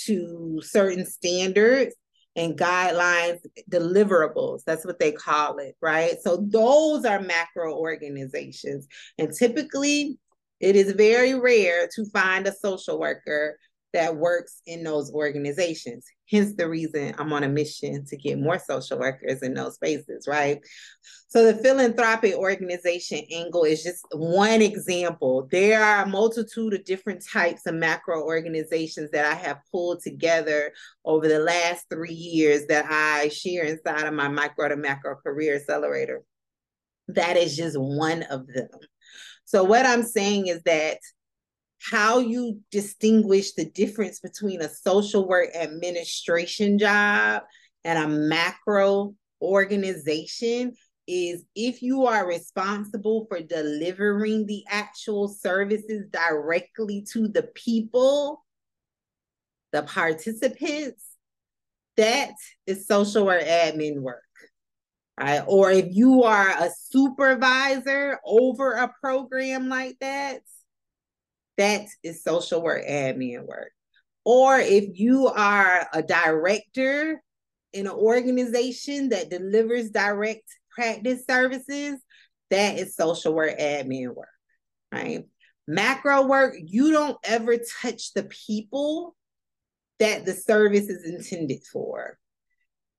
to 0.07 0.61
certain 0.63 1.05
standards 1.05 1.95
and 2.35 2.57
guidelines 2.57 3.41
deliverables 3.71 4.63
that's 4.65 4.87
what 4.87 4.99
they 4.99 5.13
call 5.13 5.59
it 5.59 5.77
right 5.83 6.15
so 6.23 6.45
those 6.49 7.05
are 7.05 7.21
macro 7.21 7.75
organizations 7.77 8.89
and 9.19 9.33
typically 9.39 10.19
it 10.61 10.77
is 10.77 10.93
very 10.93 11.35
rare 11.35 11.89
to 11.95 12.07
find 12.07 12.47
a 12.47 12.53
social 12.55 12.99
worker 12.99 13.59
that 13.93 14.17
works 14.17 14.63
in 14.67 14.85
those 14.85 15.13
organizations. 15.13 16.07
Hence 16.31 16.55
the 16.55 16.69
reason 16.69 17.15
I'm 17.19 17.33
on 17.33 17.45
a 17.45 17.49
mission 17.49 18.05
to 18.07 18.17
get 18.17 18.39
more 18.39 18.59
social 18.59 18.99
workers 18.99 19.43
in 19.43 19.55
those 19.55 19.75
spaces, 19.75 20.27
right? 20.27 20.61
So 21.29 21.45
the 21.45 21.63
philanthropic 21.63 22.35
organization 22.35 23.23
angle 23.31 23.65
is 23.65 23.83
just 23.83 24.05
one 24.13 24.63
example. 24.63 25.49
There 25.51 25.83
are 25.83 26.05
a 26.05 26.09
multitude 26.09 26.75
of 26.75 26.85
different 26.85 27.25
types 27.31 27.67
of 27.67 27.75
macro 27.75 28.23
organizations 28.23 29.11
that 29.13 29.25
I 29.25 29.35
have 29.35 29.61
pulled 29.71 30.03
together 30.03 30.73
over 31.05 31.29
the 31.29 31.39
last 31.39 31.87
three 31.91 32.15
years 32.15 32.67
that 32.67 32.87
I 32.89 33.29
share 33.29 33.65
inside 33.65 34.07
of 34.07 34.15
my 34.15 34.29
micro 34.29 34.69
to 34.69 34.77
macro 34.77 35.17
career 35.17 35.57
accelerator. 35.57 36.23
That 37.09 37.37
is 37.37 37.57
just 37.57 37.79
one 37.79 38.23
of 38.25 38.47
them. 38.47 38.69
So 39.45 39.65
what 39.65 39.85
I'm 39.85 40.03
saying 40.03 40.47
is 40.47 40.63
that 40.63 40.99
how 41.91 42.19
you 42.19 42.61
distinguish 42.71 43.53
the 43.53 43.65
difference 43.65 44.21
between 44.21 44.61
a 44.61 44.69
social 44.69 45.27
work 45.27 45.49
administration 45.55 46.79
job 46.79 47.43
and 47.85 47.99
a 47.99 48.09
macro 48.09 49.15
organization 49.41 50.73
is 51.09 51.45
if 51.57 51.83
you 51.83 52.07
are 52.07 52.27
responsible 52.27 53.27
for 53.29 53.41
delivering 53.41 54.47
the 54.47 54.65
actual 54.69 55.29
services 55.29 56.07
directly 56.13 57.05
to 57.13 57.27
the 57.27 57.43
people, 57.55 58.45
the 59.73 59.83
participants, 59.83 61.05
that 61.97 62.33
is 62.67 62.87
social 62.87 63.27
work 63.27 63.43
admin 63.43 64.01
work. 64.01 64.23
Right? 65.19 65.43
Or 65.47 65.71
if 65.71 65.87
you 65.91 66.23
are 66.23 66.49
a 66.49 66.71
supervisor 66.91 68.19
over 68.25 68.73
a 68.75 68.93
program 69.01 69.69
like 69.69 69.97
that, 70.01 70.41
that 71.59 71.87
is 72.03 72.23
social 72.23 72.63
work 72.63 72.85
admin 72.87 73.47
work. 73.47 73.73
Or 74.25 74.59
if 74.59 74.99
you 74.99 75.29
are 75.29 75.89
a 75.93 76.03
director 76.03 77.23
in 77.73 77.87
an 77.87 77.93
organization 77.93 79.11
that 79.11 79.31
delivers 79.31 79.91
direct 79.91 80.45
practice 80.71 81.25
services, 81.29 82.01
that 82.51 82.79
is 82.79 82.95
social 82.95 83.35
work 83.35 83.59
admin 83.59 84.15
work, 84.15 84.29
right? 84.93 85.25
Macro 85.67 86.27
work, 86.27 86.55
you 86.59 86.93
don't 86.93 87.19
ever 87.25 87.57
touch 87.81 88.13
the 88.13 88.25
people 88.25 89.15
that 89.99 90.25
the 90.25 90.35
service 90.35 90.89
is 90.89 91.05
intended 91.05 91.63
for. 91.73 92.19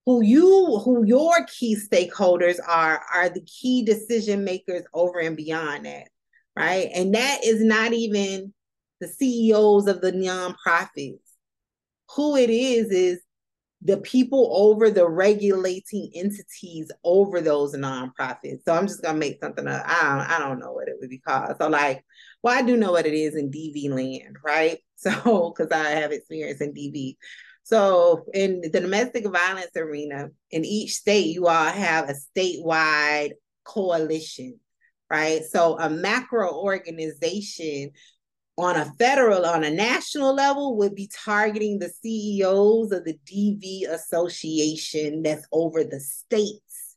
Who 0.05 0.21
you 0.21 0.79
who 0.83 1.05
your 1.05 1.45
key 1.45 1.77
stakeholders 1.77 2.57
are 2.65 3.01
are 3.13 3.29
the 3.29 3.41
key 3.41 3.83
decision 3.83 4.43
makers 4.43 4.83
over 4.93 5.19
and 5.19 5.37
beyond 5.37 5.85
that 5.85 6.09
right? 6.55 6.89
And 6.93 7.15
that 7.15 7.43
is 7.43 7.63
not 7.63 7.93
even 7.93 8.53
the 8.99 9.07
CEOs 9.07 9.87
of 9.87 10.01
the 10.01 10.11
nonprofits. 10.11 11.19
Who 12.15 12.35
it 12.35 12.49
is 12.49 12.91
is 12.91 13.21
the 13.81 13.97
people 13.97 14.49
over 14.51 14.89
the 14.89 15.07
regulating 15.07 16.09
entities 16.15 16.89
over 17.03 17.41
those 17.41 17.75
nonprofits. 17.75 18.63
So 18.65 18.73
I'm 18.73 18.87
just 18.87 19.01
gonna 19.01 19.17
make 19.17 19.39
something 19.41 19.67
up. 19.67 19.83
I 19.85 20.03
don't, 20.03 20.31
I 20.31 20.39
don't 20.39 20.59
know 20.59 20.71
what 20.71 20.87
it 20.87 20.95
would 20.99 21.09
be 21.09 21.19
called. 21.19 21.55
So 21.59 21.67
like, 21.67 22.05
well, 22.41 22.57
I 22.57 22.61
do 22.61 22.77
know 22.77 22.93
what 22.93 23.05
it 23.05 23.13
is 23.13 23.35
in 23.35 23.51
DV 23.51 23.89
land, 23.89 24.37
right? 24.43 24.79
So 24.95 25.53
because 25.53 25.69
I 25.69 25.89
have 25.89 26.13
experience 26.13 26.61
in 26.61 26.73
DV. 26.73 27.17
So 27.63 28.23
in 28.33 28.61
the 28.61 28.69
domestic 28.69 29.25
violence 29.27 29.71
arena, 29.75 30.29
in 30.49 30.63
each 30.63 30.93
state, 30.93 31.25
you 31.25 31.47
all 31.47 31.65
have 31.65 32.09
a 32.09 32.13
statewide 32.13 33.31
coalition 33.65 34.61
right? 35.09 35.43
So 35.43 35.77
a 35.79 35.89
macro 35.89 36.53
organization 36.53 37.91
on 38.57 38.75
a 38.75 38.85
federal, 38.99 39.45
on 39.45 39.63
a 39.63 39.71
national 39.71 40.33
level, 40.35 40.77
would 40.77 40.95
be 40.95 41.09
targeting 41.25 41.79
the 41.79 41.89
CEOs 41.89 42.91
of 42.91 43.03
the 43.03 43.17
DV 43.25 43.89
association 43.89 45.23
that's 45.23 45.47
over 45.51 45.83
the 45.83 45.99
states. 45.99 46.95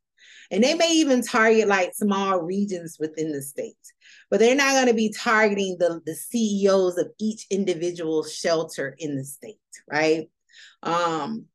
And 0.51 0.63
they 0.63 0.75
may 0.75 0.93
even 0.93 1.23
target 1.23 1.67
like 1.67 1.95
small 1.95 2.41
regions 2.41 2.99
within 3.01 3.33
the 3.33 3.43
states, 3.43 3.93
but 4.31 4.39
they're 4.39 4.55
not 4.55 4.73
going 4.73 4.87
to 4.87 4.95
be 4.95 5.13
targeting 5.13 5.77
the, 5.79 6.01
the 6.07 6.15
CEOs 6.15 6.99
of 6.99 7.09
each 7.19 7.47
individual 7.51 8.23
shelter 8.23 8.95
in 8.99 9.17
the 9.17 9.25
state, 9.25 9.57
right? 9.91 10.31
Um, 10.83 11.47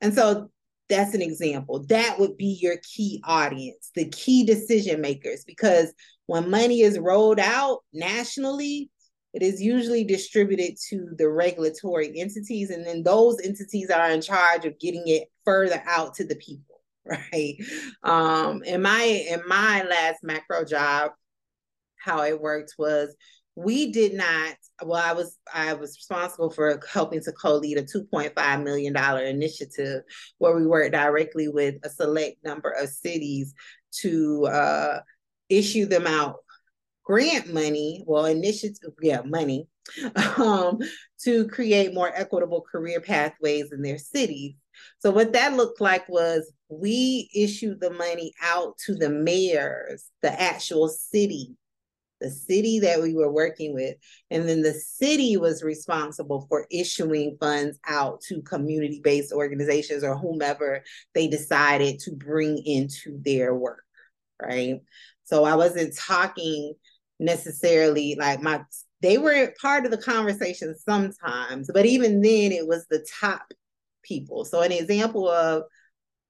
and 0.00 0.12
so 0.12 0.50
that's 0.92 1.14
an 1.14 1.22
example. 1.22 1.84
That 1.88 2.18
would 2.18 2.36
be 2.36 2.58
your 2.60 2.76
key 2.82 3.22
audience, 3.24 3.90
the 3.94 4.08
key 4.10 4.44
decision 4.44 5.00
makers, 5.00 5.42
because 5.44 5.92
when 6.26 6.50
money 6.50 6.82
is 6.82 6.98
rolled 6.98 7.40
out 7.40 7.78
nationally, 7.94 8.90
it 9.32 9.42
is 9.42 9.62
usually 9.62 10.04
distributed 10.04 10.76
to 10.90 11.08
the 11.16 11.30
regulatory 11.30 12.20
entities, 12.20 12.68
and 12.68 12.86
then 12.86 13.02
those 13.02 13.40
entities 13.42 13.88
are 13.88 14.10
in 14.10 14.20
charge 14.20 14.66
of 14.66 14.78
getting 14.78 15.04
it 15.06 15.28
further 15.46 15.82
out 15.86 16.14
to 16.16 16.24
the 16.26 16.36
people, 16.36 16.82
right? 17.06 17.56
Um, 18.02 18.62
in 18.62 18.82
my 18.82 19.02
in 19.02 19.40
my 19.46 19.84
last 19.84 20.18
macro 20.22 20.64
job, 20.66 21.12
how 21.96 22.22
it 22.22 22.38
worked 22.38 22.74
was 22.76 23.16
we 23.54 23.92
did 23.92 24.14
not 24.14 24.54
well 24.82 25.02
i 25.02 25.12
was 25.12 25.38
i 25.52 25.74
was 25.74 25.96
responsible 25.96 26.50
for 26.50 26.80
helping 26.90 27.20
to 27.20 27.32
co-lead 27.32 27.76
a 27.76 27.82
2.5 27.82 28.64
million 28.64 28.92
dollar 28.92 29.22
initiative 29.22 30.02
where 30.38 30.56
we 30.56 30.66
worked 30.66 30.92
directly 30.92 31.48
with 31.48 31.74
a 31.84 31.90
select 31.90 32.36
number 32.44 32.70
of 32.70 32.88
cities 32.88 33.54
to 33.90 34.46
uh, 34.46 35.00
issue 35.50 35.84
them 35.84 36.06
out 36.06 36.36
grant 37.04 37.52
money 37.52 38.02
well 38.06 38.24
initiative 38.24 38.92
yeah 39.02 39.20
money 39.22 39.68
um, 40.38 40.78
to 41.22 41.46
create 41.48 41.94
more 41.94 42.10
equitable 42.14 42.60
career 42.60 43.00
pathways 43.00 43.72
in 43.72 43.82
their 43.82 43.98
cities. 43.98 44.54
So 45.00 45.10
what 45.10 45.32
that 45.32 45.54
looked 45.54 45.80
like 45.80 46.08
was 46.08 46.52
we 46.68 47.28
issued 47.34 47.80
the 47.80 47.90
money 47.90 48.32
out 48.42 48.76
to 48.86 48.94
the 48.94 49.10
mayors 49.10 50.08
the 50.22 50.40
actual 50.40 50.88
city 50.88 51.56
the 52.22 52.30
city 52.30 52.78
that 52.80 53.02
we 53.02 53.14
were 53.14 53.30
working 53.30 53.74
with. 53.74 53.96
And 54.30 54.48
then 54.48 54.62
the 54.62 54.72
city 54.72 55.36
was 55.36 55.62
responsible 55.62 56.46
for 56.48 56.66
issuing 56.70 57.36
funds 57.40 57.78
out 57.86 58.20
to 58.28 58.40
community 58.42 59.00
based 59.02 59.32
organizations 59.32 60.04
or 60.04 60.16
whomever 60.16 60.82
they 61.14 61.26
decided 61.26 61.98
to 62.00 62.12
bring 62.12 62.58
into 62.64 63.18
their 63.24 63.54
work. 63.54 63.82
Right. 64.40 64.80
So 65.24 65.44
I 65.44 65.56
wasn't 65.56 65.96
talking 65.96 66.74
necessarily 67.18 68.16
like 68.18 68.40
my, 68.40 68.62
they 69.00 69.18
were 69.18 69.52
part 69.60 69.84
of 69.84 69.90
the 69.90 69.98
conversation 69.98 70.74
sometimes, 70.76 71.70
but 71.72 71.86
even 71.86 72.22
then 72.22 72.52
it 72.52 72.66
was 72.66 72.86
the 72.88 73.06
top 73.20 73.52
people. 74.02 74.44
So 74.44 74.62
an 74.62 74.72
example 74.72 75.28
of 75.28 75.64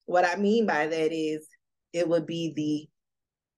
what 0.06 0.24
I 0.24 0.36
mean 0.36 0.66
by 0.66 0.86
that 0.86 1.12
is 1.12 1.46
it 1.92 2.08
would 2.08 2.26
be 2.26 2.52
the 2.56 2.88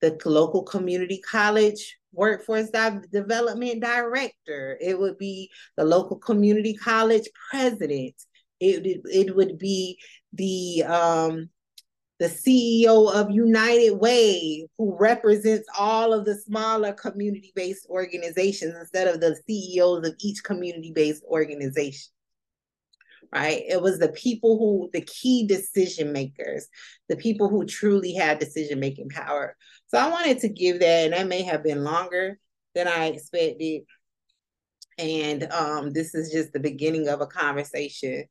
the 0.01 0.29
local 0.29 0.63
community 0.63 1.19
college 1.19 1.97
workforce 2.15 2.71
development 2.71 3.81
director. 3.81 4.79
It 4.81 4.99
would 4.99 5.19
be 5.19 5.51
the 5.77 5.85
local 5.85 6.17
community 6.17 6.75
college 6.75 7.29
president. 7.51 8.15
It, 8.61 9.03
it 9.05 9.35
would 9.35 9.59
be 9.59 9.99
the 10.33 10.85
um, 10.85 11.51
the 12.21 12.27
CEO 12.27 13.13
of 13.13 13.31
United 13.31 13.99
Way, 13.99 14.69
who 14.79 14.97
represents 14.99 15.67
all 15.77 16.13
of 16.13 16.25
the 16.25 16.37
smaller 16.37 16.93
community 16.93 17.53
based 17.57 17.87
organizations 17.91 18.75
instead 18.77 19.09
of 19.09 19.21
the 19.21 19.37
CEOs 19.47 20.07
of 20.07 20.15
each 20.21 20.43
community 20.45 20.93
based 20.95 21.25
organization 21.25 22.15
right? 23.35 23.65
It 23.69 23.83
was 23.83 23.99
the 23.99 24.11
people 24.11 24.59
who, 24.59 24.91
the 24.93 25.01
key 25.01 25.47
decision 25.47 26.13
makers, 26.13 26.69
the 27.09 27.17
people 27.17 27.49
who 27.49 27.67
truly 27.67 28.15
had 28.15 28.39
decision 28.39 28.79
making 28.79 29.09
power. 29.09 29.57
So 29.95 30.01
I 30.01 30.11
wanted 30.11 30.41
to 30.41 30.49
give 30.49 30.81
that, 30.81 31.05
and 31.05 31.13
that 31.13 31.29
may 31.29 31.43
have 31.43 31.63
been 31.63 31.85
longer 31.85 32.41
than 32.75 32.89
I 32.89 33.07
expected. 33.07 33.83
And 34.99 35.45
um, 35.53 35.93
this 35.93 36.17
is 36.17 36.33
just 36.33 36.53
the 36.53 36.59
beginning 36.59 37.07
of 37.07 37.21
a 37.21 37.29
conversation. 37.29 38.25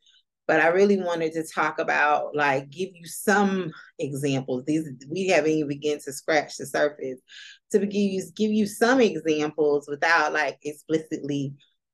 But 0.46 0.60
I 0.60 0.68
really 0.68 0.98
wanted 0.98 1.32
to 1.34 1.48
talk 1.48 1.80
about, 1.80 2.36
like, 2.36 2.70
give 2.70 2.90
you 2.94 3.06
some 3.06 3.72
examples. 3.98 4.66
These 4.66 4.90
we 5.10 5.30
haven't 5.30 5.52
even 5.52 5.70
begun 5.70 6.00
to 6.00 6.12
scratch 6.12 6.58
the 6.58 6.66
surface 6.66 7.22
to 7.72 7.80
give 7.80 7.94
you 7.94 8.24
give 8.36 8.52
you 8.52 8.66
some 8.66 9.00
examples 9.00 9.88
without 9.88 10.34
like 10.34 10.58
explicitly 10.64 11.54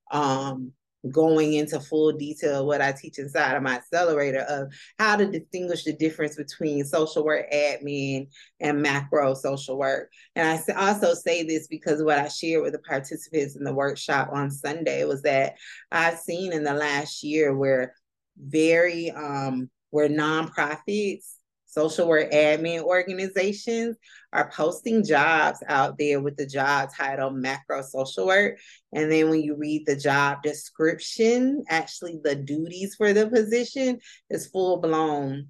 um 0.10 0.72
going 1.12 1.54
into 1.54 1.80
full 1.80 2.12
detail 2.12 2.66
what 2.66 2.82
I 2.82 2.92
teach 2.92 3.20
inside 3.20 3.56
of 3.56 3.64
my 3.64 3.76
accelerator 3.76 4.42
of 4.42 4.74
how 4.98 5.16
to 5.16 5.26
distinguish 5.32 5.86
the 5.86 5.94
difference 5.94 6.36
between 6.36 6.84
social 6.84 7.24
work 7.24 7.50
admin 7.54 8.28
and 8.60 8.82
macro 8.82 9.34
social 9.34 9.78
work. 9.78 10.12
And 10.36 10.46
I 10.48 10.74
also 10.74 11.14
say 11.14 11.44
this 11.44 11.68
because 11.68 12.04
what 12.04 12.20
I 12.20 12.28
shared 12.28 12.64
with 12.64 12.74
the 12.74 12.80
participants 12.80 13.56
in 13.56 13.64
the 13.64 13.74
workshop 13.74 14.30
on 14.34 14.52
Sunday 14.52 15.06
was 15.06 15.22
that 15.22 15.56
I've 15.92 16.20
seen 16.20 16.52
in 16.52 16.64
the 16.64 16.74
last 16.74 17.24
year 17.24 17.56
where 17.56 17.94
very 18.38 19.12
um 19.12 19.70
where 19.92 20.10
nonprofits 20.10 21.39
social 21.70 22.08
work 22.08 22.32
admin 22.32 22.82
organizations 22.82 23.96
are 24.34 24.52
posting 24.52 25.06
jobs 25.06 25.60
out 25.68 25.98
there 26.00 26.20
with 26.20 26.36
the 26.36 26.46
job 26.46 26.90
title 26.96 27.30
macro 27.30 27.84
social 27.84 28.26
work. 28.26 28.58
And 28.92 29.12
then 29.12 29.30
when 29.30 29.42
you 29.42 29.56
read 29.56 29.86
the 29.86 29.96
job 29.96 30.42
description, 30.42 31.64
actually 31.70 32.20
the 32.24 32.36
duties 32.36 32.96
for 32.96 33.14
the 33.14 33.30
position 33.30 34.00
is 34.32 34.48
full 34.48 34.78
blown 34.78 35.50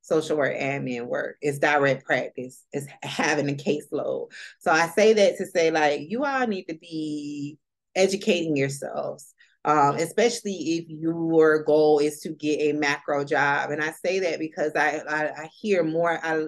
social 0.00 0.36
work 0.36 0.56
admin 0.56 1.06
work. 1.06 1.36
It's 1.40 1.60
direct 1.60 2.04
practice. 2.04 2.64
It's 2.72 2.88
having 3.04 3.48
a 3.48 3.54
caseload. 3.54 4.32
So 4.58 4.72
I 4.72 4.88
say 4.88 5.12
that 5.12 5.36
to 5.38 5.46
say 5.46 5.70
like 5.70 6.00
you 6.08 6.24
all 6.24 6.46
need 6.48 6.64
to 6.64 6.74
be 6.74 7.56
educating 7.94 8.56
yourselves 8.56 9.32
um, 9.64 9.96
especially 9.96 10.52
if 10.52 10.84
your 10.88 11.62
goal 11.62 11.98
is 11.98 12.20
to 12.20 12.30
get 12.30 12.60
a 12.60 12.72
macro 12.72 13.24
job. 13.24 13.70
And 13.70 13.82
I 13.82 13.92
say 13.92 14.18
that 14.20 14.38
because 14.38 14.72
I, 14.74 15.02
I, 15.08 15.42
I 15.42 15.50
hear 15.60 15.84
more, 15.84 16.18
I, 16.22 16.46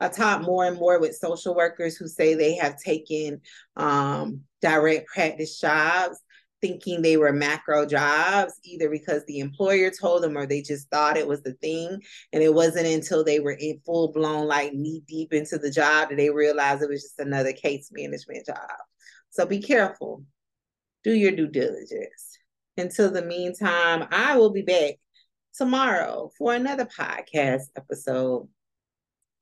I 0.00 0.08
talk 0.08 0.42
more 0.42 0.64
and 0.64 0.76
more 0.76 1.00
with 1.00 1.16
social 1.16 1.54
workers 1.54 1.96
who 1.96 2.08
say 2.08 2.34
they 2.34 2.56
have 2.56 2.76
taken 2.78 3.40
um, 3.76 4.40
direct 4.60 5.06
practice 5.08 5.60
jobs 5.60 6.20
thinking 6.62 7.02
they 7.02 7.16
were 7.16 7.32
macro 7.32 7.86
jobs, 7.86 8.54
either 8.64 8.88
because 8.88 9.24
the 9.26 9.40
employer 9.40 9.90
told 9.90 10.22
them 10.22 10.36
or 10.36 10.46
they 10.46 10.62
just 10.62 10.88
thought 10.90 11.16
it 11.16 11.26
was 11.26 11.42
the 11.42 11.52
thing. 11.54 12.00
And 12.32 12.42
it 12.42 12.52
wasn't 12.52 12.86
until 12.86 13.22
they 13.22 13.40
were 13.40 13.52
in 13.52 13.80
full 13.84 14.12
blown, 14.12 14.46
like 14.46 14.72
knee 14.72 15.02
deep 15.06 15.32
into 15.32 15.58
the 15.58 15.70
job 15.70 16.08
that 16.08 16.16
they 16.16 16.30
realized 16.30 16.82
it 16.82 16.88
was 16.88 17.02
just 17.02 17.18
another 17.18 17.52
case 17.52 17.90
management 17.92 18.46
job. 18.46 18.56
So 19.30 19.46
be 19.46 19.60
careful. 19.60 20.24
Do 21.04 21.12
your 21.12 21.32
due 21.32 21.48
diligence. 21.48 22.35
Until 22.76 23.10
the 23.10 23.22
meantime, 23.22 24.06
I 24.10 24.36
will 24.36 24.50
be 24.50 24.62
back 24.62 24.94
tomorrow 25.54 26.30
for 26.36 26.54
another 26.54 26.86
podcast 26.86 27.64
episode. 27.76 28.48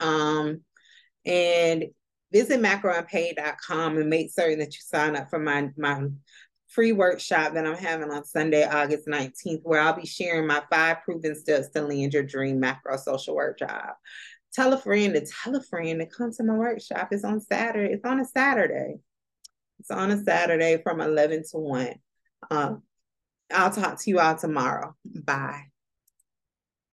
Um, 0.00 0.62
and 1.26 1.84
visit 2.32 2.60
macroandpaid.com 2.60 3.96
and 3.96 4.10
make 4.10 4.32
certain 4.32 4.58
that 4.58 4.74
you 4.74 4.80
sign 4.80 5.16
up 5.16 5.30
for 5.30 5.38
my 5.38 5.70
my 5.76 6.08
free 6.68 6.92
workshop 6.92 7.54
that 7.54 7.66
I'm 7.66 7.76
having 7.76 8.10
on 8.10 8.24
Sunday, 8.24 8.64
August 8.64 9.06
19th, 9.06 9.60
where 9.62 9.80
I'll 9.80 9.94
be 9.94 10.06
sharing 10.06 10.48
my 10.48 10.60
five 10.70 11.02
proven 11.04 11.36
steps 11.36 11.68
to 11.70 11.82
land 11.82 12.12
your 12.12 12.24
dream 12.24 12.58
macro 12.58 12.96
social 12.96 13.36
work 13.36 13.60
job. 13.60 13.94
Tell 14.52 14.72
a 14.72 14.78
friend 14.78 15.14
to 15.14 15.24
tell 15.24 15.54
a 15.54 15.62
friend 15.62 16.00
to 16.00 16.06
come 16.06 16.32
to 16.32 16.42
my 16.42 16.54
workshop. 16.54 17.08
It's 17.12 17.24
on 17.24 17.40
Saturday. 17.40 17.94
It's 17.94 18.04
on 18.04 18.18
a 18.18 18.24
Saturday. 18.24 18.96
It's 19.78 19.90
on 19.90 20.10
a 20.10 20.22
Saturday 20.22 20.80
from 20.82 21.00
11 21.00 21.44
to 21.52 21.58
1. 21.58 21.94
Um, 22.50 22.82
I'll 23.50 23.70
talk 23.70 24.00
to 24.00 24.10
you 24.10 24.20
all 24.20 24.36
tomorrow. 24.36 24.96
Bye. 25.04 25.73